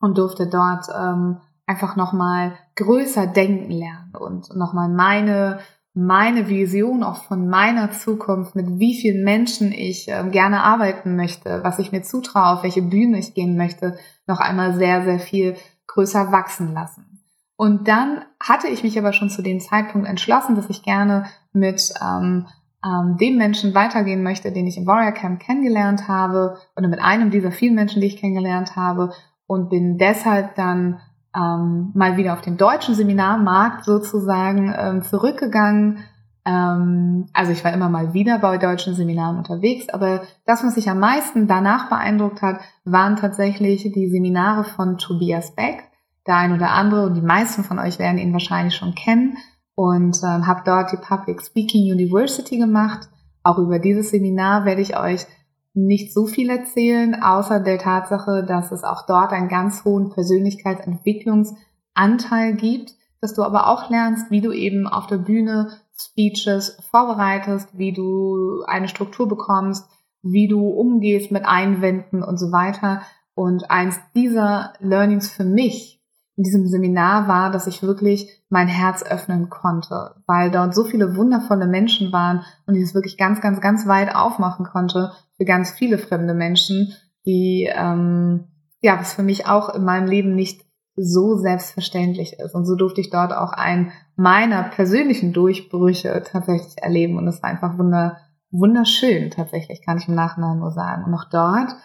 und 0.00 0.18
durfte 0.18 0.48
dort 0.48 0.86
ähm, 0.94 1.38
einfach 1.66 1.96
nochmal 1.96 2.56
größer 2.76 3.26
denken 3.26 3.70
lernen 3.70 4.14
und 4.14 4.54
nochmal 4.54 4.88
meine 4.88 5.60
meine 5.98 6.46
Vision 6.50 7.02
auch 7.02 7.24
von 7.24 7.48
meiner 7.48 7.90
Zukunft, 7.90 8.54
mit 8.54 8.78
wie 8.78 9.00
vielen 9.00 9.24
Menschen 9.24 9.72
ich 9.72 10.08
ähm, 10.08 10.30
gerne 10.30 10.62
arbeiten 10.62 11.16
möchte, 11.16 11.64
was 11.64 11.78
ich 11.78 11.90
mir 11.90 12.02
zutraue, 12.02 12.48
auf 12.48 12.62
welche 12.62 12.82
Bühne 12.82 13.18
ich 13.18 13.32
gehen 13.32 13.56
möchte, 13.56 13.96
noch 14.26 14.38
einmal 14.38 14.74
sehr, 14.74 15.04
sehr 15.04 15.18
viel 15.18 15.56
größer 15.86 16.30
wachsen 16.32 16.74
lassen. 16.74 17.15
Und 17.56 17.88
dann 17.88 18.22
hatte 18.38 18.68
ich 18.68 18.82
mich 18.82 18.98
aber 18.98 19.12
schon 19.12 19.30
zu 19.30 19.42
dem 19.42 19.60
Zeitpunkt 19.60 20.06
entschlossen, 20.06 20.56
dass 20.56 20.68
ich 20.68 20.82
gerne 20.82 21.24
mit 21.52 21.92
ähm, 22.02 22.46
ähm, 22.84 23.16
dem 23.18 23.36
Menschen 23.38 23.74
weitergehen 23.74 24.22
möchte, 24.22 24.52
den 24.52 24.66
ich 24.66 24.76
im 24.76 24.86
Warrior 24.86 25.12
Camp 25.12 25.40
kennengelernt 25.40 26.06
habe, 26.06 26.58
oder 26.76 26.88
mit 26.88 27.00
einem 27.00 27.30
dieser 27.30 27.50
vielen 27.50 27.74
Menschen, 27.74 28.00
die 28.00 28.08
ich 28.08 28.18
kennengelernt 28.18 28.76
habe, 28.76 29.12
und 29.46 29.70
bin 29.70 29.96
deshalb 29.96 30.54
dann 30.56 31.00
ähm, 31.34 31.92
mal 31.94 32.16
wieder 32.16 32.34
auf 32.34 32.42
den 32.42 32.56
deutschen 32.56 32.94
Seminarmarkt 32.94 33.84
sozusagen 33.84 34.74
ähm, 34.76 35.02
zurückgegangen. 35.02 35.98
Ähm, 36.44 37.26
also 37.32 37.52
ich 37.52 37.64
war 37.64 37.72
immer 37.72 37.88
mal 37.88 38.12
wieder 38.12 38.38
bei 38.38 38.58
deutschen 38.58 38.94
Seminaren 38.94 39.38
unterwegs, 39.38 39.88
aber 39.88 40.22
das, 40.44 40.62
was 40.62 40.76
mich 40.76 40.90
am 40.90 41.00
meisten 41.00 41.46
danach 41.46 41.88
beeindruckt 41.88 42.42
hat, 42.42 42.60
waren 42.84 43.16
tatsächlich 43.16 43.82
die 43.82 44.08
Seminare 44.08 44.64
von 44.64 44.98
Tobias 44.98 45.54
Beck 45.54 45.84
der 46.26 46.36
ein 46.36 46.52
oder 46.52 46.70
andere 46.70 47.06
und 47.06 47.14
die 47.14 47.22
meisten 47.22 47.64
von 47.64 47.78
euch 47.78 47.98
werden 47.98 48.18
ihn 48.18 48.32
wahrscheinlich 48.32 48.74
schon 48.74 48.94
kennen 48.94 49.38
und 49.74 50.18
ähm, 50.24 50.46
habe 50.46 50.62
dort 50.64 50.92
die 50.92 50.96
Public 50.96 51.42
Speaking 51.42 51.92
University 51.92 52.56
gemacht. 52.58 53.08
Auch 53.42 53.58
über 53.58 53.78
dieses 53.78 54.08
Seminar 54.10 54.64
werde 54.64 54.80
ich 54.82 54.98
euch 54.98 55.26
nicht 55.74 56.12
so 56.12 56.26
viel 56.26 56.50
erzählen, 56.50 57.22
außer 57.22 57.60
der 57.60 57.78
Tatsache, 57.78 58.44
dass 58.44 58.72
es 58.72 58.82
auch 58.82 59.06
dort 59.06 59.32
einen 59.32 59.48
ganz 59.48 59.84
hohen 59.84 60.10
Persönlichkeitsentwicklungsanteil 60.10 62.54
gibt, 62.54 62.96
dass 63.20 63.34
du 63.34 63.42
aber 63.42 63.68
auch 63.68 63.90
lernst, 63.90 64.30
wie 64.30 64.40
du 64.40 64.52
eben 64.52 64.86
auf 64.86 65.06
der 65.06 65.18
Bühne 65.18 65.68
Speeches 65.98 66.78
vorbereitest, 66.90 67.78
wie 67.78 67.92
du 67.92 68.62
eine 68.66 68.88
Struktur 68.88 69.28
bekommst, 69.28 69.86
wie 70.22 70.48
du 70.48 70.66
umgehst 70.66 71.30
mit 71.30 71.44
Einwänden 71.44 72.22
und 72.22 72.38
so 72.38 72.52
weiter. 72.52 73.02
Und 73.34 73.70
eins 73.70 73.98
dieser 74.14 74.72
Learnings 74.80 75.30
für 75.30 75.44
mich 75.44 75.95
in 76.36 76.42
diesem 76.42 76.66
Seminar 76.66 77.28
war, 77.28 77.50
dass 77.50 77.66
ich 77.66 77.82
wirklich 77.82 78.42
mein 78.50 78.68
Herz 78.68 79.02
öffnen 79.02 79.48
konnte, 79.48 80.16
weil 80.26 80.50
dort 80.50 80.74
so 80.74 80.84
viele 80.84 81.16
wundervolle 81.16 81.66
Menschen 81.66 82.12
waren 82.12 82.42
und 82.66 82.74
ich 82.74 82.82
es 82.82 82.94
wirklich 82.94 83.16
ganz, 83.16 83.40
ganz, 83.40 83.60
ganz 83.60 83.86
weit 83.86 84.14
aufmachen 84.14 84.66
konnte 84.66 85.12
für 85.36 85.46
ganz 85.46 85.70
viele 85.70 85.96
fremde 85.96 86.34
Menschen, 86.34 86.92
die, 87.24 87.70
ähm, 87.74 88.48
ja, 88.82 88.98
was 89.00 89.14
für 89.14 89.22
mich 89.22 89.46
auch 89.46 89.74
in 89.74 89.84
meinem 89.84 90.08
Leben 90.08 90.34
nicht 90.34 90.66
so 90.94 91.36
selbstverständlich 91.36 92.38
ist. 92.38 92.54
Und 92.54 92.66
so 92.66 92.74
durfte 92.74 93.00
ich 93.00 93.10
dort 93.10 93.32
auch 93.32 93.52
einen 93.52 93.92
meiner 94.14 94.62
persönlichen 94.62 95.32
Durchbrüche 95.32 96.22
tatsächlich 96.24 96.82
erleben. 96.82 97.18
Und 97.18 97.28
es 97.28 97.42
war 97.42 97.50
einfach 97.50 97.78
wunder, 97.78 98.18
wunderschön, 98.50 99.30
tatsächlich, 99.30 99.82
kann 99.84 99.98
ich 99.98 100.08
im 100.08 100.14
Nachhinein 100.14 100.58
nur 100.58 100.70
sagen. 100.70 101.04
Und 101.04 101.14
auch 101.14 101.28
dort 101.30 101.76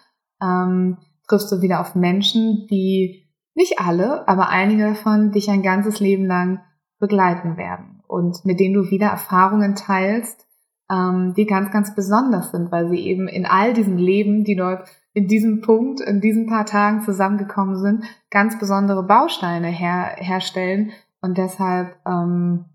ähm, 0.42 0.98
triffst 1.28 1.52
du 1.52 1.62
wieder 1.62 1.82
auf 1.82 1.96
Menschen, 1.96 2.68
die 2.70 3.31
nicht 3.54 3.80
alle, 3.80 4.28
aber 4.28 4.50
einige 4.50 4.84
davon 4.84 5.32
dich 5.32 5.50
ein 5.50 5.64
ganzes 5.64 6.00
Leben 6.00 6.26
lang 6.26 6.62
begleiten 7.00 7.58
werden 7.58 8.02
und 8.08 8.46
mit 8.46 8.60
denen 8.60 8.76
du 8.76 8.92
wieder 8.92 9.08
Erfahrungen 9.08 9.76
teilst, 9.76 10.48
ähm, 10.90 11.34
die 11.36 11.46
ganz, 11.46 11.72
ganz 11.72 11.96
besonders 11.96 12.52
sind, 12.52 12.72
weil 12.72 12.90
sie 12.90 13.00
eben 13.00 13.28
in 13.28 13.46
all 13.46 13.74
diesen 13.74 13.98
Leben, 13.98 14.44
die 14.44 14.56
dort 14.56 14.88
in 15.14 15.28
diesem 15.28 15.62
Punkt, 15.62 16.00
in 16.00 16.22
diesen 16.22 16.48
paar 16.48 16.66
Tagen 16.66 17.02
zusammengekommen 17.02 17.78
sind, 17.78 18.06
ganz 18.30 18.58
besondere 18.60 19.04
Bausteine 19.04 19.68
her 19.68 20.16
herstellen 20.18 20.92
und 21.22 21.38
deshalb, 21.38 21.96
ähm, 22.06 22.66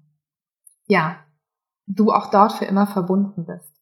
ja, 0.87 1.17
du 1.87 2.13
auch 2.13 2.31
dort 2.31 2.53
für 2.53 2.65
immer 2.65 2.87
verbunden 2.87 3.47
bist. 3.47 3.73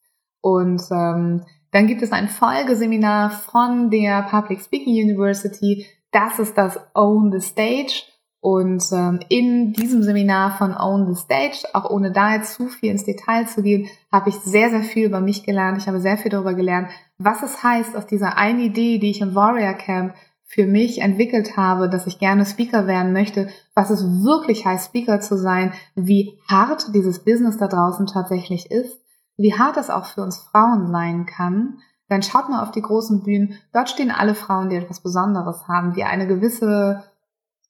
Und 0.40 0.82
ähm, 0.90 1.42
dann 1.70 1.86
gibt 1.86 2.02
es 2.02 2.12
ein 2.12 2.28
Folgeseminar 2.28 3.30
von 3.30 3.90
der 3.90 4.22
Public 4.22 4.60
Speaking 4.60 4.94
University, 4.94 5.86
das 6.14 6.38
ist 6.38 6.56
das 6.56 6.78
Own 6.94 7.32
the 7.32 7.46
Stage. 7.46 8.04
Und 8.40 8.84
ähm, 8.92 9.20
in 9.30 9.72
diesem 9.72 10.02
Seminar 10.02 10.58
von 10.58 10.74
Own 10.74 11.12
the 11.12 11.18
Stage, 11.18 11.64
auch 11.72 11.88
ohne 11.88 12.12
da 12.12 12.34
jetzt 12.34 12.54
zu 12.54 12.68
viel 12.68 12.90
ins 12.90 13.04
Detail 13.04 13.46
zu 13.46 13.62
gehen, 13.62 13.88
habe 14.12 14.28
ich 14.28 14.36
sehr, 14.36 14.68
sehr 14.68 14.82
viel 14.82 15.06
über 15.06 15.20
mich 15.20 15.44
gelernt. 15.44 15.78
Ich 15.78 15.88
habe 15.88 15.98
sehr 15.98 16.18
viel 16.18 16.30
darüber 16.30 16.52
gelernt, 16.52 16.88
was 17.16 17.42
es 17.42 17.62
heißt, 17.62 17.96
aus 17.96 18.06
dieser 18.06 18.36
einen 18.36 18.60
Idee, 18.60 18.98
die 18.98 19.10
ich 19.10 19.22
im 19.22 19.34
Warrior 19.34 19.72
Camp 19.72 20.14
für 20.44 20.66
mich 20.66 21.00
entwickelt 21.00 21.56
habe, 21.56 21.88
dass 21.88 22.06
ich 22.06 22.18
gerne 22.18 22.44
Speaker 22.44 22.86
werden 22.86 23.14
möchte, 23.14 23.48
was 23.74 23.88
es 23.88 24.02
wirklich 24.02 24.66
heißt, 24.66 24.88
Speaker 24.88 25.20
zu 25.20 25.38
sein, 25.38 25.72
wie 25.94 26.38
hart 26.46 26.94
dieses 26.94 27.24
Business 27.24 27.56
da 27.56 27.66
draußen 27.66 28.06
tatsächlich 28.06 28.70
ist, 28.70 29.00
wie 29.38 29.54
hart 29.54 29.78
es 29.78 29.90
auch 29.90 30.04
für 30.04 30.22
uns 30.22 30.38
Frauen 30.38 30.92
sein 30.92 31.24
kann, 31.24 31.78
dann 32.08 32.22
schaut 32.22 32.48
mal 32.48 32.62
auf 32.62 32.70
die 32.70 32.82
großen 32.82 33.22
Bühnen. 33.22 33.54
Dort 33.72 33.90
stehen 33.90 34.10
alle 34.10 34.34
Frauen, 34.34 34.68
die 34.68 34.76
etwas 34.76 35.00
Besonderes 35.00 35.66
haben, 35.68 35.94
die 35.94 36.04
eine 36.04 36.26
gewisse 36.26 37.02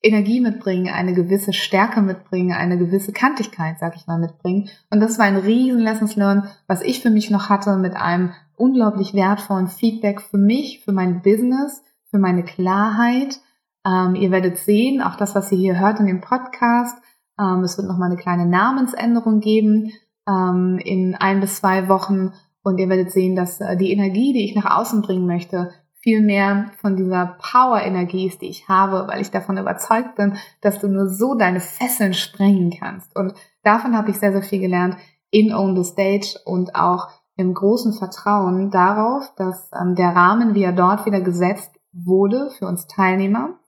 Energie 0.02 0.40
mitbringen, 0.40 0.92
eine 0.92 1.14
gewisse 1.14 1.52
Stärke 1.52 2.02
mitbringen, 2.02 2.52
eine 2.52 2.76
gewisse 2.76 3.12
Kantigkeit, 3.12 3.78
sag 3.80 3.96
ich 3.96 4.06
mal, 4.06 4.18
mitbringen. 4.18 4.68
Und 4.90 5.00
das 5.00 5.18
war 5.18 5.24
ein 5.24 5.36
riesen 5.36 5.80
Lessons 5.80 6.16
Learned, 6.16 6.44
was 6.66 6.82
ich 6.82 7.00
für 7.00 7.10
mich 7.10 7.30
noch 7.30 7.48
hatte 7.48 7.76
mit 7.76 7.96
einem 7.96 8.32
unglaublich 8.56 9.14
wertvollen 9.14 9.68
Feedback 9.68 10.20
für 10.20 10.36
mich, 10.36 10.82
für 10.84 10.92
mein 10.92 11.22
Business, 11.22 11.82
für 12.10 12.18
meine 12.18 12.44
Klarheit. 12.44 13.40
Ähm, 13.86 14.14
ihr 14.14 14.30
werdet 14.30 14.58
sehen, 14.58 15.02
auch 15.02 15.16
das, 15.16 15.34
was 15.34 15.50
ihr 15.52 15.58
hier 15.58 15.78
hört 15.78 16.00
in 16.00 16.06
dem 16.06 16.20
Podcast, 16.20 16.96
ähm, 17.40 17.64
es 17.64 17.76
wird 17.78 17.88
noch 17.88 17.98
mal 17.98 18.06
eine 18.06 18.16
kleine 18.16 18.46
Namensänderung 18.46 19.40
geben 19.40 19.90
ähm, 20.28 20.78
in 20.82 21.14
ein 21.14 21.40
bis 21.40 21.56
zwei 21.56 21.88
Wochen 21.88 22.32
und 22.64 22.78
ihr 22.78 22.88
werdet 22.88 23.12
sehen, 23.12 23.36
dass 23.36 23.60
äh, 23.60 23.76
die 23.76 23.92
Energie, 23.92 24.32
die 24.32 24.44
ich 24.44 24.56
nach 24.56 24.78
außen 24.78 25.02
bringen 25.02 25.26
möchte, 25.26 25.70
viel 26.00 26.20
mehr 26.20 26.70
von 26.80 26.96
dieser 26.96 27.38
Power-Energie 27.40 28.26
ist, 28.26 28.42
die 28.42 28.48
ich 28.48 28.68
habe, 28.68 29.06
weil 29.06 29.20
ich 29.20 29.30
davon 29.30 29.56
überzeugt 29.56 30.16
bin, 30.16 30.36
dass 30.60 30.78
du 30.80 30.88
nur 30.88 31.08
so 31.08 31.34
deine 31.34 31.60
Fesseln 31.60 32.12
sprengen 32.12 32.70
kannst. 32.78 33.14
Und 33.16 33.34
davon 33.62 33.96
habe 33.96 34.10
ich 34.10 34.18
sehr, 34.18 34.32
sehr 34.32 34.42
viel 34.42 34.60
gelernt 34.60 34.96
in 35.30 35.54
Own 35.54 35.76
the 35.76 35.88
Stage 35.88 36.38
und 36.44 36.74
auch 36.74 37.08
im 37.36 37.54
großen 37.54 37.92
Vertrauen 37.94 38.70
darauf, 38.70 39.32
dass 39.36 39.70
ähm, 39.72 39.94
der 39.94 40.10
Rahmen, 40.10 40.54
wie 40.54 40.62
er 40.62 40.72
dort 40.72 41.06
wieder 41.06 41.20
gesetzt 41.20 41.70
wurde 41.92 42.50
für 42.58 42.66
uns 42.66 42.86
Teilnehmer, 42.86 43.58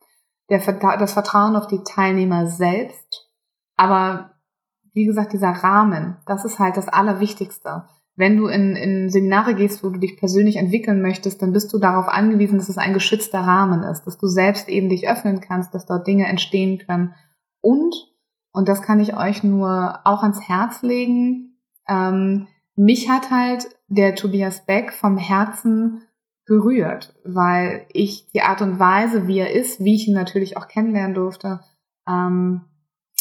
der, 0.48 0.60
das 0.98 1.12
Vertrauen 1.12 1.56
auf 1.56 1.66
die 1.66 1.82
Teilnehmer 1.82 2.46
selbst, 2.46 3.30
aber 3.76 4.30
wie 4.92 5.04
gesagt, 5.04 5.32
dieser 5.32 5.50
Rahmen, 5.50 6.16
das 6.26 6.44
ist 6.44 6.58
halt 6.58 6.76
das 6.76 6.88
Allerwichtigste 6.88 7.84
wenn 8.16 8.38
du 8.38 8.46
in, 8.48 8.74
in 8.74 9.10
Seminare 9.10 9.54
gehst, 9.54 9.84
wo 9.84 9.90
du 9.90 10.00
dich 10.00 10.16
persönlich 10.16 10.56
entwickeln 10.56 11.02
möchtest, 11.02 11.42
dann 11.42 11.52
bist 11.52 11.72
du 11.72 11.78
darauf 11.78 12.08
angewiesen, 12.08 12.58
dass 12.58 12.70
es 12.70 12.78
ein 12.78 12.94
geschützter 12.94 13.40
Rahmen 13.40 13.82
ist, 13.82 14.04
dass 14.04 14.16
du 14.16 14.26
selbst 14.26 14.68
eben 14.68 14.88
dich 14.88 15.08
öffnen 15.08 15.40
kannst, 15.40 15.74
dass 15.74 15.84
dort 15.84 16.06
Dinge 16.06 16.26
entstehen 16.26 16.78
können. 16.78 17.14
Und, 17.60 17.94
Und 18.52 18.68
das 18.68 18.80
kann 18.80 19.00
ich 19.00 19.14
euch 19.14 19.44
nur 19.44 20.00
auch 20.04 20.22
ans 20.22 20.48
Herz 20.48 20.80
legen. 20.80 21.58
Ähm, 21.86 22.48
mich 22.74 23.10
hat 23.10 23.30
halt 23.30 23.68
der 23.88 24.14
Tobias 24.14 24.64
Beck 24.64 24.92
vom 24.92 25.18
Herzen 25.18 26.02
berührt, 26.46 27.14
weil 27.24 27.86
ich 27.92 28.30
die 28.32 28.40
Art 28.40 28.62
und 28.62 28.78
Weise, 28.78 29.26
wie 29.26 29.38
er 29.38 29.52
ist, 29.52 29.84
wie 29.84 29.94
ich 29.94 30.08
ihn 30.08 30.14
natürlich 30.14 30.56
auch 30.56 30.68
kennenlernen 30.68 31.14
durfte, 31.14 31.60
ähm, 32.08 32.62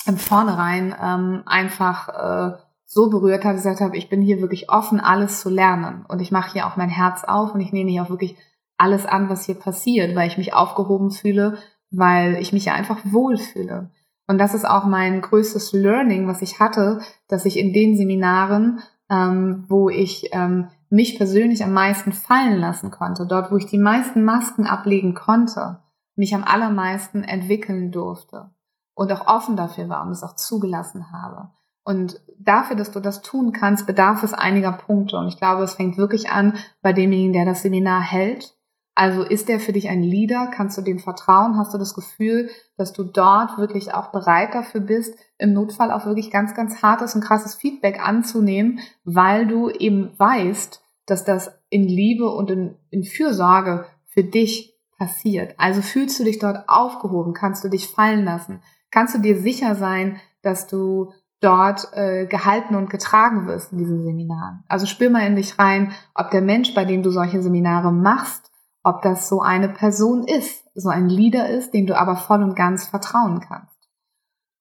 im 0.06 0.18
Vornherein 0.18 0.96
ähm, 1.02 1.44
einfach 1.46 2.10
äh, 2.10 2.58
so 2.96 3.10
berührt 3.10 3.44
hat, 3.44 3.58
gesagt 3.58 3.82
habe, 3.82 3.98
ich 3.98 4.08
bin 4.08 4.22
hier 4.22 4.40
wirklich 4.40 4.70
offen, 4.70 5.02
alles 5.02 5.42
zu 5.42 5.50
lernen. 5.50 6.06
Und 6.08 6.22
ich 6.22 6.32
mache 6.32 6.54
hier 6.54 6.66
auch 6.66 6.78
mein 6.78 6.88
Herz 6.88 7.26
auf 7.26 7.54
und 7.54 7.60
ich 7.60 7.74
nehme 7.74 7.92
hier 7.92 8.04
auch 8.04 8.10
wirklich 8.10 8.38
alles 8.78 9.06
an, 9.06 9.28
was 9.28 9.46
hier 9.46 9.56
passiert, 9.56 10.16
weil 10.16 10.30
ich 10.30 10.38
mich 10.38 10.54
aufgehoben 10.54 11.12
fühle, 11.12 11.58
weil 11.92 12.38
ich 12.38 12.54
mich 12.54 12.64
ja 12.64 12.74
einfach 12.74 13.00
wohlfühle. 13.04 13.90
Und 14.28 14.38
das 14.38 14.54
ist 14.54 14.66
auch 14.66 14.86
mein 14.86 15.20
größtes 15.20 15.74
Learning, 15.74 16.30
was 16.30 16.42
ich 16.42 16.62
hatte, 16.62 17.02
dass 17.28 17.44
ich 17.44 17.60
in 17.60 17.74
den 17.74 17.98
Seminaren, 17.98 18.80
ähm, 19.10 19.66
wo 19.68 19.90
ich 19.90 20.30
ähm, 20.32 20.70
mich 20.90 21.18
persönlich 21.18 21.66
am 21.66 21.74
meisten 21.74 22.14
fallen 22.14 22.58
lassen 22.58 22.92
konnte, 22.92 23.28
dort, 23.28 23.52
wo 23.52 23.58
ich 23.58 23.66
die 23.66 23.78
meisten 23.78 24.24
Masken 24.24 24.66
ablegen 24.68 25.16
konnte, 25.16 25.80
mich 26.16 26.34
am 26.34 26.46
allermeisten 26.46 27.24
entwickeln 27.24 27.92
durfte 27.92 28.52
und 28.94 29.12
auch 29.12 29.28
offen 29.28 29.58
dafür 29.58 29.90
war 29.90 30.06
und 30.06 30.12
es 30.12 30.24
auch 30.24 30.38
zugelassen 30.38 31.12
habe. 31.12 31.50
Und 31.86 32.20
dafür, 32.40 32.76
dass 32.76 32.92
du 32.92 33.00
das 33.00 33.22
tun 33.22 33.52
kannst, 33.54 33.86
bedarf 33.86 34.24
es 34.24 34.34
einiger 34.34 34.74
Punkte. 34.74 35.18
Und 35.18 35.28
ich 35.28 35.38
glaube, 35.38 35.64
es 35.64 35.76
fängt 35.76 35.98
wirklich 35.98 36.30
an 36.32 36.58
bei 36.82 36.92
demjenigen, 36.94 37.32
der 37.32 37.46
das 37.46 37.62
Seminar 37.62 38.02
hält. 38.02 38.56
Also 38.96 39.24
ist 39.24 39.50
der 39.50 39.60
für 39.60 39.72
dich 39.72 39.88
ein 39.90 40.02
Leader? 40.02 40.48
Kannst 40.48 40.78
du 40.78 40.82
dem 40.82 41.00
vertrauen? 41.00 41.58
Hast 41.58 41.74
du 41.74 41.78
das 41.78 41.94
Gefühl, 41.94 42.50
dass 42.76 42.92
du 42.92 43.04
dort 43.04 43.58
wirklich 43.60 43.94
auch 43.94 44.12
bereit 44.12 44.56
dafür 44.56 44.82
bist, 44.82 45.16
im 45.38 45.54
Notfall 45.54 45.92
auch 45.92 46.06
wirklich 46.06 46.32
ganz, 46.32 46.56
ganz 46.56 46.82
hartes 46.82 47.14
und 47.14 47.22
krasses 47.22 47.56
Feedback 47.56 48.00
anzunehmen, 48.00 48.80
weil 49.04 49.46
du 49.46 49.70
eben 49.70 50.18
weißt, 50.18 50.82
dass 51.06 51.24
das 51.24 51.52
in 51.70 51.84
Liebe 51.84 52.30
und 52.30 52.50
in, 52.50 52.76
in 52.90 53.04
Fürsorge 53.04 53.86
für 54.08 54.24
dich 54.24 54.74
passiert. 54.98 55.54
Also 55.58 55.82
fühlst 55.82 56.20
du 56.20 56.24
dich 56.24 56.40
dort 56.40 56.68
aufgehoben? 56.68 57.34
Kannst 57.34 57.64
du 57.64 57.70
dich 57.70 57.90
fallen 57.90 58.24
lassen? 58.24 58.62
Kannst 58.90 59.14
du 59.14 59.20
dir 59.20 59.40
sicher 59.40 59.76
sein, 59.76 60.20
dass 60.42 60.68
du 60.68 61.12
dort 61.46 61.88
äh, 61.94 62.26
gehalten 62.26 62.76
und 62.76 62.90
getragen 62.90 63.46
wirst 63.46 63.72
in 63.72 63.78
diesen 63.78 64.04
Seminaren. 64.04 64.64
Also 64.68 64.88
spür 64.88 65.10
mal 65.10 65.28
in 65.28 65.36
dich 65.36 65.60
rein, 65.60 65.92
ob 66.16 66.32
der 66.32 66.42
Mensch, 66.42 66.74
bei 66.74 66.86
dem 66.86 67.04
du 67.04 67.12
solche 67.12 67.42
Seminare 67.42 67.94
machst, 67.94 68.52
ob 68.84 69.02
das 69.02 69.30
so 69.30 69.42
eine 69.42 69.70
Person 69.70 70.24
ist, 70.24 70.66
so 70.74 70.90
ein 70.90 71.08
Leader 71.08 71.50
ist, 71.50 71.74
dem 71.74 71.86
du 71.86 71.98
aber 71.98 72.16
voll 72.16 72.44
und 72.44 72.56
ganz 72.56 72.88
vertrauen 72.88 73.40
kannst. 73.40 73.76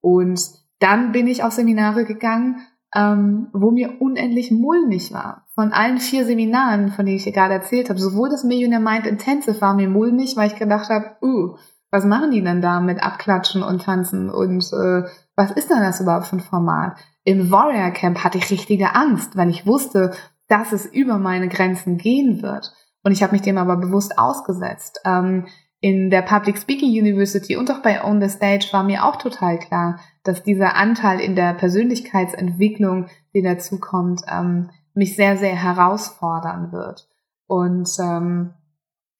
Und 0.01 0.41
dann 0.79 1.13
bin 1.13 1.27
ich 1.27 1.43
auf 1.43 1.53
Seminare 1.53 2.05
gegangen, 2.05 2.61
ähm, 2.95 3.49
wo 3.53 3.71
mir 3.71 4.01
unendlich 4.01 4.51
mulmig 4.51 5.13
war. 5.13 5.47
Von 5.55 5.73
allen 5.73 5.99
vier 5.99 6.25
Seminaren, 6.25 6.91
von 6.91 7.07
denen 7.07 7.17
ich 7.17 7.25
dir 7.25 7.33
gerade 7.33 7.55
erzählt 7.55 7.89
habe, 7.89 7.99
sowohl 7.99 8.29
das 8.29 8.45
Millionaire 8.45 8.83
Mind 8.83 9.07
Intensive 9.07 9.61
war 9.61 9.75
mir 9.75 9.89
mulmig, 9.89 10.37
weil 10.37 10.49
ich 10.49 10.57
gedacht 10.57 10.91
habe, 10.91 11.17
uh, 11.23 11.57
was 11.91 12.05
machen 12.05 12.31
die 12.31 12.43
denn 12.43 12.61
da 12.61 12.81
mit 12.81 13.03
Abklatschen 13.03 13.63
und 13.63 13.83
Tanzen 13.83 14.29
und 14.29 14.65
äh, 14.73 15.05
was 15.37 15.51
ist 15.51 15.71
denn 15.71 15.81
das 15.81 16.01
überhaupt 16.01 16.27
für 16.27 16.37
ein 16.37 16.41
Format? 16.41 16.97
Im 17.25 17.51
Warrior 17.51 17.91
Camp 17.91 18.23
hatte 18.23 18.39
ich 18.39 18.51
richtige 18.51 18.95
Angst, 18.95 19.37
weil 19.37 19.51
ich 19.51 19.67
wusste, 19.67 20.13
dass 20.49 20.73
es 20.73 20.87
über 20.87 21.19
meine 21.19 21.49
Grenzen 21.49 21.97
gehen 21.97 22.43
wird. 22.43 22.73
Und 23.03 23.13
ich 23.13 23.23
habe 23.23 23.33
mich 23.33 23.43
dem 23.43 23.59
aber 23.59 23.77
bewusst 23.77 24.19
ausgesetzt. 24.19 25.01
Ähm, 25.05 25.47
in 25.81 26.09
der 26.09 26.23
Public 26.23 26.57
Speaking 26.57 26.91
University 26.91 27.57
und 27.57 27.71
auch 27.71 27.83
bei 27.83 28.03
On 28.03 28.21
the 28.21 28.29
Stage 28.29 28.69
war 28.73 28.85
mir 28.85 29.05
auch 29.05 29.17
total 29.17 29.59
klar, 29.59 30.01
dass 30.23 30.43
dieser 30.43 30.77
Anteil 30.77 31.21
in 31.21 31.37
der 31.37 31.53
Persönlichkeitsentwicklung, 31.55 33.09
die 33.35 33.43
dazu 33.43 33.79
kommt, 33.79 34.23
ähm, 34.27 34.71
mich 34.95 35.17
sehr, 35.17 35.37
sehr 35.37 35.55
herausfordern 35.55 36.73
wird. 36.73 37.09
Und 37.47 37.89
ähm, 38.01 38.55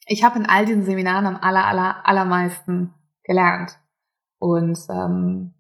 ich 0.07 0.25
habe 0.25 0.39
in 0.39 0.47
all 0.47 0.65
diesen 0.65 0.85
Seminaren 0.85 1.27
am 1.27 1.37
aller, 1.37 1.67
aller, 1.67 2.07
allermeisten 2.07 2.95
gelernt. 3.25 3.79
Und 4.39 4.79
ähm, 4.91 5.54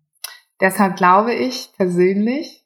Deshalb 0.60 0.96
glaube 0.96 1.34
ich 1.34 1.72
persönlich, 1.76 2.64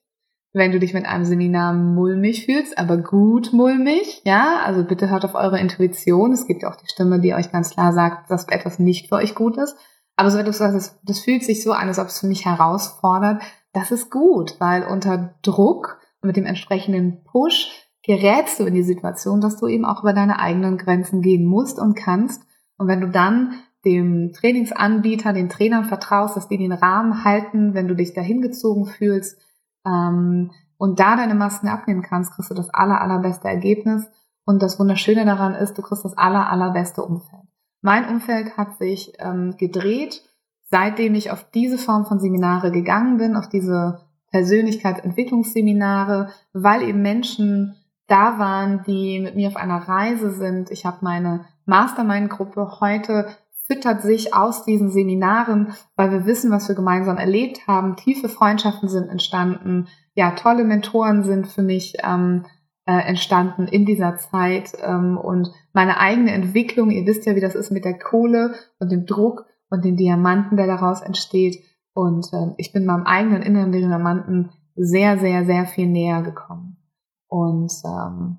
wenn 0.53 0.73
du 0.73 0.79
dich 0.79 0.95
mit 0.95 1.07
einem 1.07 1.25
Seminar 1.25 1.73
mulmig 1.73 2.47
fühlst, 2.47 2.79
aber 2.79 2.97
gut 2.97 3.53
mulmig, 3.53 4.23
ja, 4.25 4.61
also 4.65 4.85
bitte 4.85 5.11
hört 5.11 5.25
auf 5.25 5.35
eure 5.35 5.61
Intuition. 5.61 6.33
Es 6.33 6.47
gibt 6.47 6.63
ja 6.63 6.71
auch 6.71 6.77
die 6.77 6.89
Stimme, 6.89 7.21
die 7.21 7.35
euch 7.35 7.53
ganz 7.53 7.71
klar 7.71 7.93
sagt, 7.93 8.31
dass 8.31 8.49
etwas 8.49 8.79
nicht 8.79 9.09
für 9.09 9.17
euch 9.17 9.35
gut 9.35 9.57
ist. 9.57 9.77
Aber 10.17 10.31
so 10.31 10.39
etwas, 10.39 10.59
das, 10.59 10.99
das 11.05 11.21
fühlt 11.21 11.45
sich 11.45 11.63
so 11.63 11.73
an, 11.73 11.89
als 11.89 11.99
ob 11.99 12.09
es 12.09 12.19
für 12.19 12.27
mich 12.27 12.45
herausfordert. 12.45 13.41
Das 13.73 13.93
ist 13.93 14.11
gut, 14.11 14.57
weil 14.59 14.85
unter 14.85 15.35
Druck 15.43 16.01
mit 16.23 16.37
dem 16.37 16.45
entsprechenden 16.45 17.23
Push 17.23 17.71
gerätst 18.03 18.59
du 18.59 18.65
in 18.65 18.75
die 18.75 18.83
Situation, 18.83 19.41
dass 19.41 19.59
du 19.59 19.69
eben 19.69 19.85
auch 19.85 20.03
über 20.03 20.13
deine 20.13 20.41
eigenen 20.41 20.79
Grenzen 20.79 21.23
gehen 21.23 21.45
musst 21.45 21.79
und 21.79 21.95
kannst. 21.95 22.43
Und 22.79 22.89
wenn 22.89 23.01
du 23.01 23.09
dann 23.09 23.55
dem 23.85 24.33
Trainingsanbieter, 24.33 25.33
den 25.33 25.49
Trainern 25.49 25.85
vertraust, 25.85 26.37
dass 26.37 26.49
die 26.49 26.59
den 26.59 26.73
Rahmen 26.73 27.25
halten, 27.25 27.75
wenn 27.75 27.89
du 27.89 27.95
dich 27.95 28.15
da 28.15 28.21
hingezogen 28.21 28.87
fühlst 28.87 29.39
ähm, 29.87 30.51
und 30.77 31.01
da 31.01 31.17
deine 31.17 31.35
Masken 31.35 31.69
abnehmen 31.69 32.03
kannst, 32.03 32.33
kriegst 32.33 32.51
du 32.51 32.55
das 32.55 32.71
aller, 32.71 33.01
allerbeste 33.01 33.49
Ergebnis. 33.49 34.09
Und 34.45 34.63
das 34.63 34.79
Wunderschöne 34.79 35.25
daran 35.25 35.55
ist, 35.55 35.75
du 35.75 35.83
kriegst 35.83 36.05
das 36.05 36.17
aller, 36.17 36.51
allerbeste 36.51 37.03
Umfeld. 37.03 37.43
Mein 37.81 38.09
Umfeld 38.09 38.57
hat 38.57 38.79
sich 38.79 39.13
ähm, 39.19 39.57
gedreht, 39.57 40.23
seitdem 40.71 41.15
ich 41.15 41.31
auf 41.31 41.49
diese 41.51 41.79
Form 41.79 42.07
von 42.07 42.19
Seminare 42.19 42.73
gegangen 42.73 43.19
bin, 43.19 43.37
auf 43.37 43.49
diese 43.49 44.01
Persönlichkeitsentwicklungsseminare, 44.31 46.31
weil 46.53 46.83
eben 46.83 47.03
Menschen 47.03 47.77
da 48.09 48.39
waren, 48.39 48.83
die 48.85 49.21
mit 49.21 49.37
mir 49.37 49.49
auf 49.49 49.57
einer 49.57 49.89
Reise 49.89 50.33
sind. 50.33 50.71
Ich 50.71 50.87
habe 50.87 50.99
meine 51.03 51.45
Mastermind-Gruppe 51.67 52.81
heute 52.81 53.29
füttert 53.71 54.03
sich 54.03 54.35
aus 54.35 54.65
diesen 54.65 54.91
Seminaren, 54.91 55.75
weil 55.95 56.11
wir 56.11 56.27
wissen, 56.27 56.51
was 56.51 56.69
wir 56.69 56.75
gemeinsam 56.75 57.19
erlebt 57.19 57.69
haben. 57.69 57.97
Tiefe 57.97 58.29
Freundschaften 58.29 58.89
sind 58.89 59.09
entstanden. 59.09 59.89
Ja, 60.15 60.33
tolle 60.33 60.65
Mentoren 60.65 61.23
sind 61.23 61.47
für 61.47 61.63
mich 61.63 61.95
ähm, 62.03 62.47
äh, 62.87 63.07
entstanden 63.07 63.69
in 63.69 63.85
dieser 63.85 64.17
Zeit. 64.17 64.73
Ähm, 64.83 65.19
und 65.19 65.53
meine 65.75 66.01
eigene 66.01 66.33
Entwicklung, 66.33 66.91
ihr 66.91 67.07
wisst 67.07 67.27
ja, 67.27 67.37
wie 67.37 67.41
das 67.41 67.55
ist 67.55 67.71
mit 67.71 67.85
der 67.85 67.99
Kohle 67.99 68.55
und 68.81 68.91
dem 68.91 69.05
Druck 69.05 69.45
und 69.69 69.85
dem 69.85 69.97
Diamanten, 69.97 70.57
der 70.57 70.67
daraus 70.67 71.03
entsteht. 71.03 71.63
Und 71.93 72.27
äh, 72.33 72.55
ich 72.57 72.73
bin 72.73 72.87
meinem 72.87 73.05
eigenen 73.05 73.43
inneren 73.43 73.73
Diamanten 73.73 74.51
sehr, 74.75 75.19
sehr, 75.19 75.45
sehr 75.45 75.67
viel 75.67 75.89
näher 75.89 76.23
gekommen. 76.23 76.79
Und 77.27 77.71
ähm, 77.85 78.39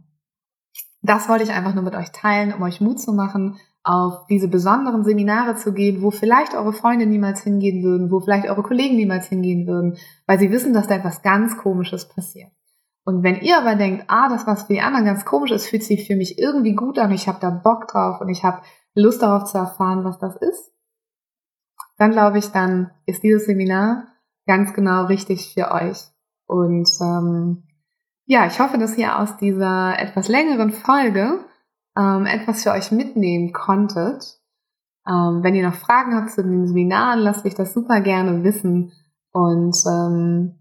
das 1.02 1.30
wollte 1.30 1.44
ich 1.44 1.52
einfach 1.52 1.76
nur 1.76 1.84
mit 1.84 1.96
euch 1.96 2.12
teilen, 2.12 2.54
um 2.54 2.64
euch 2.64 2.82
Mut 2.82 3.00
zu 3.00 3.14
machen, 3.14 3.58
auf 3.84 4.28
diese 4.28 4.48
besonderen 4.48 5.04
Seminare 5.04 5.56
zu 5.56 5.74
gehen, 5.74 6.02
wo 6.02 6.12
vielleicht 6.12 6.54
eure 6.54 6.74
Freunde 6.74 7.06
niemals 7.06 7.42
hingehen 7.42 7.84
würden, 7.84 8.12
wo 8.12 8.20
vielleicht 8.20 8.48
eure 8.50 8.64
Kollegen 8.64 8.96
niemals 8.96 9.28
hingehen 9.28 9.68
würden, 9.68 9.98
weil 10.28 10.40
sie 10.40 10.52
wissen, 10.52 10.74
dass 10.74 10.88
da 10.88 10.96
etwas 10.96 11.22
ganz 11.22 11.58
Komisches 11.58 12.08
passiert. 12.08 12.52
Und 13.06 13.24
wenn 13.24 13.42
ihr 13.42 13.58
aber 13.58 13.76
denkt, 13.76 14.06
ah, 14.08 14.30
das, 14.30 14.46
was 14.46 14.64
für 14.64 14.74
die 14.74 14.82
anderen 14.82 15.06
ganz 15.06 15.26
komisch 15.26 15.52
ist, 15.52 15.68
fühlt 15.68 15.84
sich 15.84 16.06
für 16.06 16.16
mich 16.16 16.38
irgendwie 16.38 16.76
gut 16.76 17.00
an, 17.00 17.12
ich 17.12 17.28
habe 17.28 17.40
da 17.42 17.50
Bock 17.50 17.88
drauf 17.88 18.22
und 18.22 18.30
ich 18.30 18.44
habe 18.44 18.62
Lust 18.94 19.22
darauf 19.22 19.46
zu 19.46 19.58
erfahren, 19.58 20.04
was 20.04 20.20
das 20.20 20.36
ist, 20.36 20.72
dann 21.98 22.12
glaube 22.12 22.38
ich, 22.38 22.48
dann 22.48 22.92
ist 23.06 23.24
dieses 23.24 23.46
Seminar 23.46 24.08
ganz 24.46 24.74
genau 24.74 25.06
richtig 25.06 25.54
für 25.54 25.72
euch. 25.72 25.98
Und 26.48 26.90
ähm, 27.02 27.64
ja, 28.26 28.46
ich 28.48 28.60
hoffe, 28.60 28.78
dass 28.78 28.98
ihr 28.98 29.20
aus 29.20 29.38
dieser 29.38 29.98
etwas 30.00 30.28
längeren 30.28 30.72
Folge 30.72 31.46
ähm, 32.00 32.26
etwas 32.26 32.64
für 32.64 32.72
euch 32.72 32.92
mitnehmen 32.92 33.52
konntet. 33.52 34.40
Ähm, 35.08 35.40
wenn 35.44 35.56
ihr 35.56 35.68
noch 35.68 35.76
Fragen 35.76 36.16
habt 36.16 36.32
zu 36.32 36.44
den 36.44 36.68
Seminaren, 36.68 37.20
lasst 37.20 37.44
mich 37.44 37.56
das 37.56 37.74
super 37.74 38.02
gerne 38.02 38.44
wissen. 38.44 38.92
Und 39.32 39.76
ähm, 39.88 40.60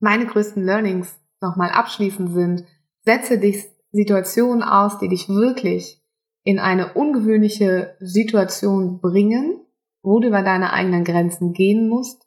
meine 0.00 0.26
größten 0.26 0.64
Learnings 0.64 1.18
nochmal 1.40 1.70
abschließend 1.70 2.32
sind, 2.32 2.64
setze 3.04 3.38
dich 3.38 3.64
Situationen 3.92 4.62
aus, 4.62 4.98
die 4.98 5.08
dich 5.08 5.28
wirklich 5.28 6.02
in 6.42 6.58
eine 6.58 6.94
ungewöhnliche 6.94 7.96
Situation 8.00 9.00
bringen, 9.00 9.60
wo 10.02 10.20
du 10.20 10.28
über 10.28 10.42
deine 10.42 10.72
eigenen 10.72 11.04
Grenzen 11.04 11.52
gehen 11.52 11.88
musst. 11.88 12.26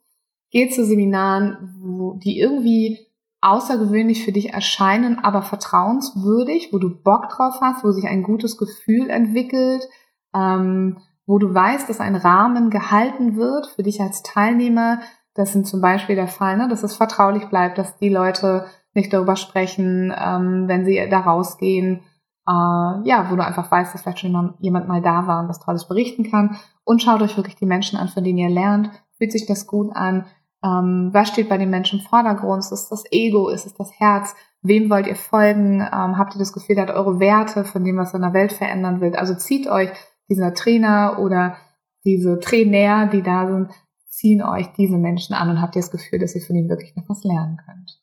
Geh 0.51 0.69
zu 0.69 0.85
Seminaren, 0.85 2.19
die 2.23 2.39
irgendwie 2.39 3.07
außergewöhnlich 3.43 4.23
für 4.23 4.31
dich 4.31 4.53
erscheinen, 4.53 5.19
aber 5.19 5.41
vertrauenswürdig, 5.41 6.69
wo 6.71 6.79
du 6.79 6.89
Bock 6.89 7.29
drauf 7.29 7.55
hast, 7.61 7.83
wo 7.83 7.91
sich 7.91 8.05
ein 8.05 8.23
gutes 8.23 8.57
Gefühl 8.57 9.09
entwickelt, 9.09 9.87
ähm, 10.33 10.97
wo 11.25 11.39
du 11.39 11.53
weißt, 11.53 11.89
dass 11.89 11.99
ein 11.99 12.15
Rahmen 12.15 12.69
gehalten 12.69 13.35
wird 13.35 13.67
für 13.67 13.83
dich 13.83 14.01
als 14.01 14.23
Teilnehmer. 14.23 14.99
Das 15.33 15.51
sind 15.51 15.67
zum 15.67 15.81
Beispiel 15.81 16.15
der 16.15 16.27
Fall, 16.27 16.57
ne, 16.57 16.67
dass 16.69 16.83
es 16.83 16.95
vertraulich 16.95 17.45
bleibt, 17.49 17.77
dass 17.77 17.97
die 17.97 18.09
Leute 18.09 18.65
nicht 18.93 19.11
darüber 19.11 19.35
sprechen, 19.35 20.13
ähm, 20.15 20.67
wenn 20.67 20.85
sie 20.85 21.07
da 21.09 21.19
rausgehen. 21.19 22.01
Äh, 22.47 22.51
ja, 22.51 23.27
wo 23.29 23.35
du 23.35 23.43
einfach 23.43 23.69
weißt, 23.69 23.93
dass 23.93 24.01
vielleicht 24.01 24.19
schon 24.19 24.29
jemand, 24.29 24.59
jemand 24.59 24.87
mal 24.87 25.01
da 25.01 25.27
war 25.27 25.41
und 25.41 25.49
was 25.49 25.59
Tolles 25.59 25.87
berichten 25.87 26.29
kann. 26.29 26.57
Und 26.83 27.01
schaut 27.01 27.21
euch 27.21 27.35
wirklich 27.37 27.55
die 27.55 27.65
Menschen 27.65 27.97
an, 27.97 28.07
von 28.07 28.23
denen 28.23 28.37
ihr 28.37 28.49
lernt. 28.49 28.89
Fühlt 29.17 29.31
sich 29.31 29.45
das 29.45 29.67
gut 29.67 29.95
an? 29.95 30.25
Ähm, 30.63 31.09
was 31.11 31.29
steht 31.29 31.49
bei 31.49 31.57
den 31.57 31.69
Menschen 31.69 31.99
im 31.99 32.05
Vordergrund? 32.05 32.59
Ist 32.61 32.71
es 32.71 32.89
das 32.89 33.03
Ego? 33.11 33.49
Ist 33.49 33.65
es 33.65 33.73
das 33.73 33.91
Herz? 33.99 34.35
Wem 34.61 34.89
wollt 34.89 35.07
ihr 35.07 35.15
folgen? 35.15 35.81
Ähm, 35.81 36.17
habt 36.17 36.35
ihr 36.35 36.39
das 36.39 36.53
Gefühl, 36.53 36.77
ihr 36.77 36.83
habt 36.83 36.91
eure 36.91 37.19
Werte 37.19 37.65
von 37.65 37.83
dem, 37.83 37.97
was 37.97 38.13
in 38.13 38.21
der 38.21 38.33
Welt 38.33 38.53
verändern 38.53 39.01
will? 39.01 39.15
Also 39.15 39.35
zieht 39.35 39.67
euch 39.67 39.89
dieser 40.29 40.53
Trainer 40.53 41.19
oder 41.19 41.57
diese 42.05 42.39
Trainer, 42.39 43.07
die 43.07 43.21
da 43.21 43.47
sind, 43.47 43.71
ziehen 44.07 44.41
euch 44.41 44.71
diese 44.73 44.97
Menschen 44.97 45.33
an 45.33 45.49
und 45.49 45.61
habt 45.61 45.75
ihr 45.75 45.81
das 45.81 45.91
Gefühl, 45.91 46.19
dass 46.19 46.35
ihr 46.35 46.41
von 46.41 46.55
ihnen 46.55 46.69
wirklich 46.69 46.95
noch 46.95 47.09
was 47.09 47.23
lernen 47.23 47.57
könnt. 47.65 47.99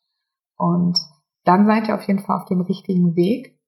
Und 0.57 0.99
dann 1.43 1.65
seid 1.65 1.87
ihr 1.87 1.95
auf 1.95 2.07
jeden 2.07 2.19
Fall 2.19 2.37
auf 2.37 2.45
dem 2.45 2.61
richtigen 2.61 3.15
Weg. 3.15 3.59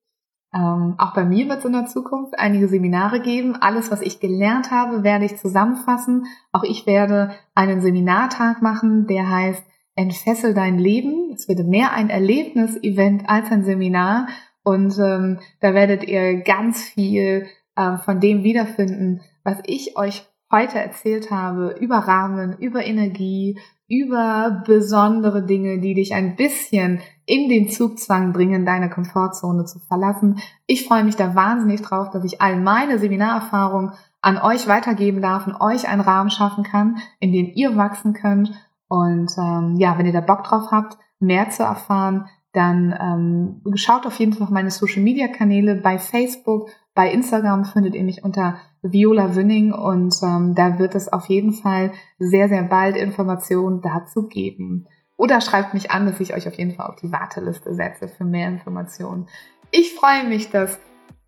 Ähm, 0.55 0.95
auch 0.97 1.13
bei 1.13 1.25
mir 1.25 1.49
wird 1.49 1.59
es 1.59 1.65
in 1.65 1.73
der 1.73 1.87
Zukunft 1.87 2.37
einige 2.37 2.67
Seminare 2.67 3.19
geben. 3.19 3.55
Alles, 3.55 3.91
was 3.91 4.01
ich 4.01 4.19
gelernt 4.19 4.69
habe, 4.71 5.03
werde 5.03 5.25
ich 5.25 5.37
zusammenfassen. 5.37 6.25
Auch 6.51 6.63
ich 6.63 6.85
werde 6.85 7.31
einen 7.55 7.81
Seminartag 7.81 8.61
machen, 8.61 9.07
der 9.07 9.29
heißt 9.29 9.63
Entfessel 9.95 10.53
dein 10.53 10.77
Leben. 10.77 11.31
Es 11.33 11.47
wird 11.47 11.65
mehr 11.65 11.93
ein 11.93 12.09
Erlebnis-Event 12.09 13.29
als 13.29 13.51
ein 13.51 13.63
Seminar. 13.63 14.27
Und 14.63 14.97
ähm, 14.99 15.39
da 15.59 15.73
werdet 15.73 16.03
ihr 16.03 16.41
ganz 16.41 16.83
viel 16.83 17.47
äh, 17.75 17.97
von 17.97 18.19
dem 18.19 18.43
wiederfinden, 18.43 19.21
was 19.43 19.57
ich 19.65 19.97
euch 19.97 20.23
heute 20.51 20.79
erzählt 20.79 21.31
habe 21.31 21.75
über 21.79 21.97
Rahmen, 21.97 22.57
über 22.59 22.85
Energie, 22.85 23.59
über 23.87 24.63
besondere 24.65 25.45
Dinge, 25.45 25.79
die 25.79 25.95
dich 25.95 26.13
ein 26.13 26.35
bisschen 26.35 27.01
in 27.25 27.49
den 27.49 27.69
Zugzwang 27.69 28.33
bringen, 28.33 28.65
deine 28.65 28.89
Komfortzone 28.89 29.65
zu 29.65 29.79
verlassen. 29.79 30.39
Ich 30.67 30.87
freue 30.87 31.03
mich 31.03 31.15
da 31.15 31.35
wahnsinnig 31.35 31.81
drauf, 31.81 32.09
dass 32.11 32.23
ich 32.23 32.41
all 32.41 32.57
meine 32.57 32.99
Seminarerfahrungen 32.99 33.93
an 34.21 34.37
euch 34.37 34.67
weitergeben 34.67 35.21
darf 35.21 35.47
und 35.47 35.59
euch 35.59 35.87
einen 35.87 36.01
Rahmen 36.01 36.29
schaffen 36.29 36.63
kann, 36.63 36.97
in 37.19 37.31
dem 37.31 37.51
ihr 37.53 37.75
wachsen 37.75 38.13
könnt. 38.13 38.51
Und 38.87 39.31
ähm, 39.37 39.75
ja, 39.77 39.97
wenn 39.97 40.05
ihr 40.05 40.13
da 40.13 40.21
Bock 40.21 40.43
drauf 40.43 40.71
habt, 40.71 40.97
mehr 41.19 41.49
zu 41.49 41.63
erfahren, 41.63 42.27
dann 42.53 42.95
ähm, 43.65 43.75
schaut 43.75 44.05
auf 44.05 44.19
jeden 44.19 44.33
Fall 44.33 44.47
meine 44.51 44.69
Social-Media-Kanäle 44.69 45.75
bei 45.75 45.97
Facebook, 45.97 46.69
bei 46.95 47.11
Instagram 47.11 47.65
findet 47.65 47.95
ihr 47.95 48.03
mich 48.03 48.23
unter 48.23 48.57
Viola 48.83 49.35
Winning 49.35 49.73
und 49.73 50.13
ähm, 50.21 50.53
da 50.53 50.77
wird 50.77 50.93
es 50.93 51.11
auf 51.11 51.27
jeden 51.27 51.53
Fall 51.53 51.91
sehr, 52.19 52.49
sehr 52.49 52.63
bald 52.63 52.95
Informationen 52.95 53.81
dazu 53.81 54.27
geben. 54.27 54.85
Oder 55.17 55.41
schreibt 55.41 55.73
mich 55.73 55.91
an, 55.91 56.05
dass 56.05 56.19
ich 56.19 56.33
euch 56.33 56.47
auf 56.47 56.55
jeden 56.55 56.75
Fall 56.75 56.87
auf 56.87 56.95
die 56.95 57.11
Warteliste 57.11 57.73
setze 57.73 58.07
für 58.07 58.25
mehr 58.25 58.47
Informationen. 58.47 59.27
Ich 59.71 59.93
freue 59.93 60.27
mich, 60.27 60.49
dass 60.49 60.79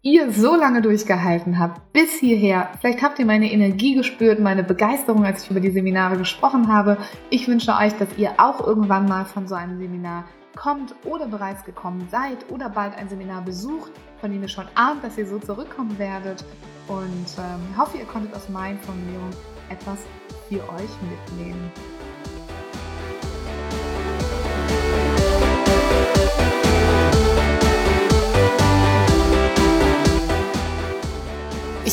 ihr 0.02 0.32
so 0.32 0.56
lange 0.56 0.84
durchgehalten 0.84 1.58
habt, 1.58 1.92
bis 1.92 2.14
hierher. 2.14 2.70
Vielleicht 2.80 3.02
habt 3.02 3.18
ihr 3.18 3.26
meine 3.26 3.52
Energie 3.52 3.96
gespürt, 3.96 4.40
meine 4.40 4.64
Begeisterung, 4.64 5.26
als 5.26 5.44
ich 5.44 5.52
über 5.52 5.60
die 5.60 5.72
Seminare 5.72 6.18
gesprochen 6.18 6.72
habe. 6.72 6.98
Ich 7.32 7.48
wünsche 7.48 7.76
euch, 7.76 7.94
dass 7.94 8.16
ihr 8.18 8.34
auch 8.38 8.66
irgendwann 8.66 9.08
mal 9.08 9.26
von 9.26 9.48
so 9.48 9.56
einem 9.56 9.80
Seminar 9.80 10.26
kommt 10.56 10.94
oder 11.06 11.28
bereits 11.28 11.64
gekommen 11.64 12.08
seid 12.10 12.52
oder 12.52 12.70
bald 12.70 12.96
ein 12.96 13.10
Seminar 13.10 13.42
besucht, 13.42 13.92
von 14.22 14.32
dem 14.32 14.44
ihr 14.44 14.48
schon 14.48 14.68
ahnt, 14.76 15.04
dass 15.04 15.18
ihr 15.18 15.26
so 15.26 15.40
zurückkommen 15.40 15.98
werdet. 15.98 16.46
Und 16.88 17.26
ähm, 17.40 17.78
hoffe, 17.78 17.98
ihr 17.98 18.06
konntet 18.06 18.36
aus 18.36 18.48
meinen 18.48 18.78
Formulierungen 18.80 19.36
etwas 19.70 20.00
für 20.48 20.60
euch 20.60 20.92
mitnehmen. 21.02 21.72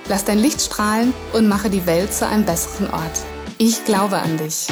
Lass 0.08 0.24
dein 0.24 0.40
Licht 0.40 0.62
strahlen 0.62 1.14
und 1.34 1.50
mache 1.50 1.70
die 1.70 1.86
Welt 1.86 2.14
zu 2.14 2.26
einem 2.26 2.46
besseren 2.46 2.90
Ort. 2.92 3.26
Ich 3.58 3.84
glaube 3.84 4.18
an 4.18 4.38
dich. 4.38 4.68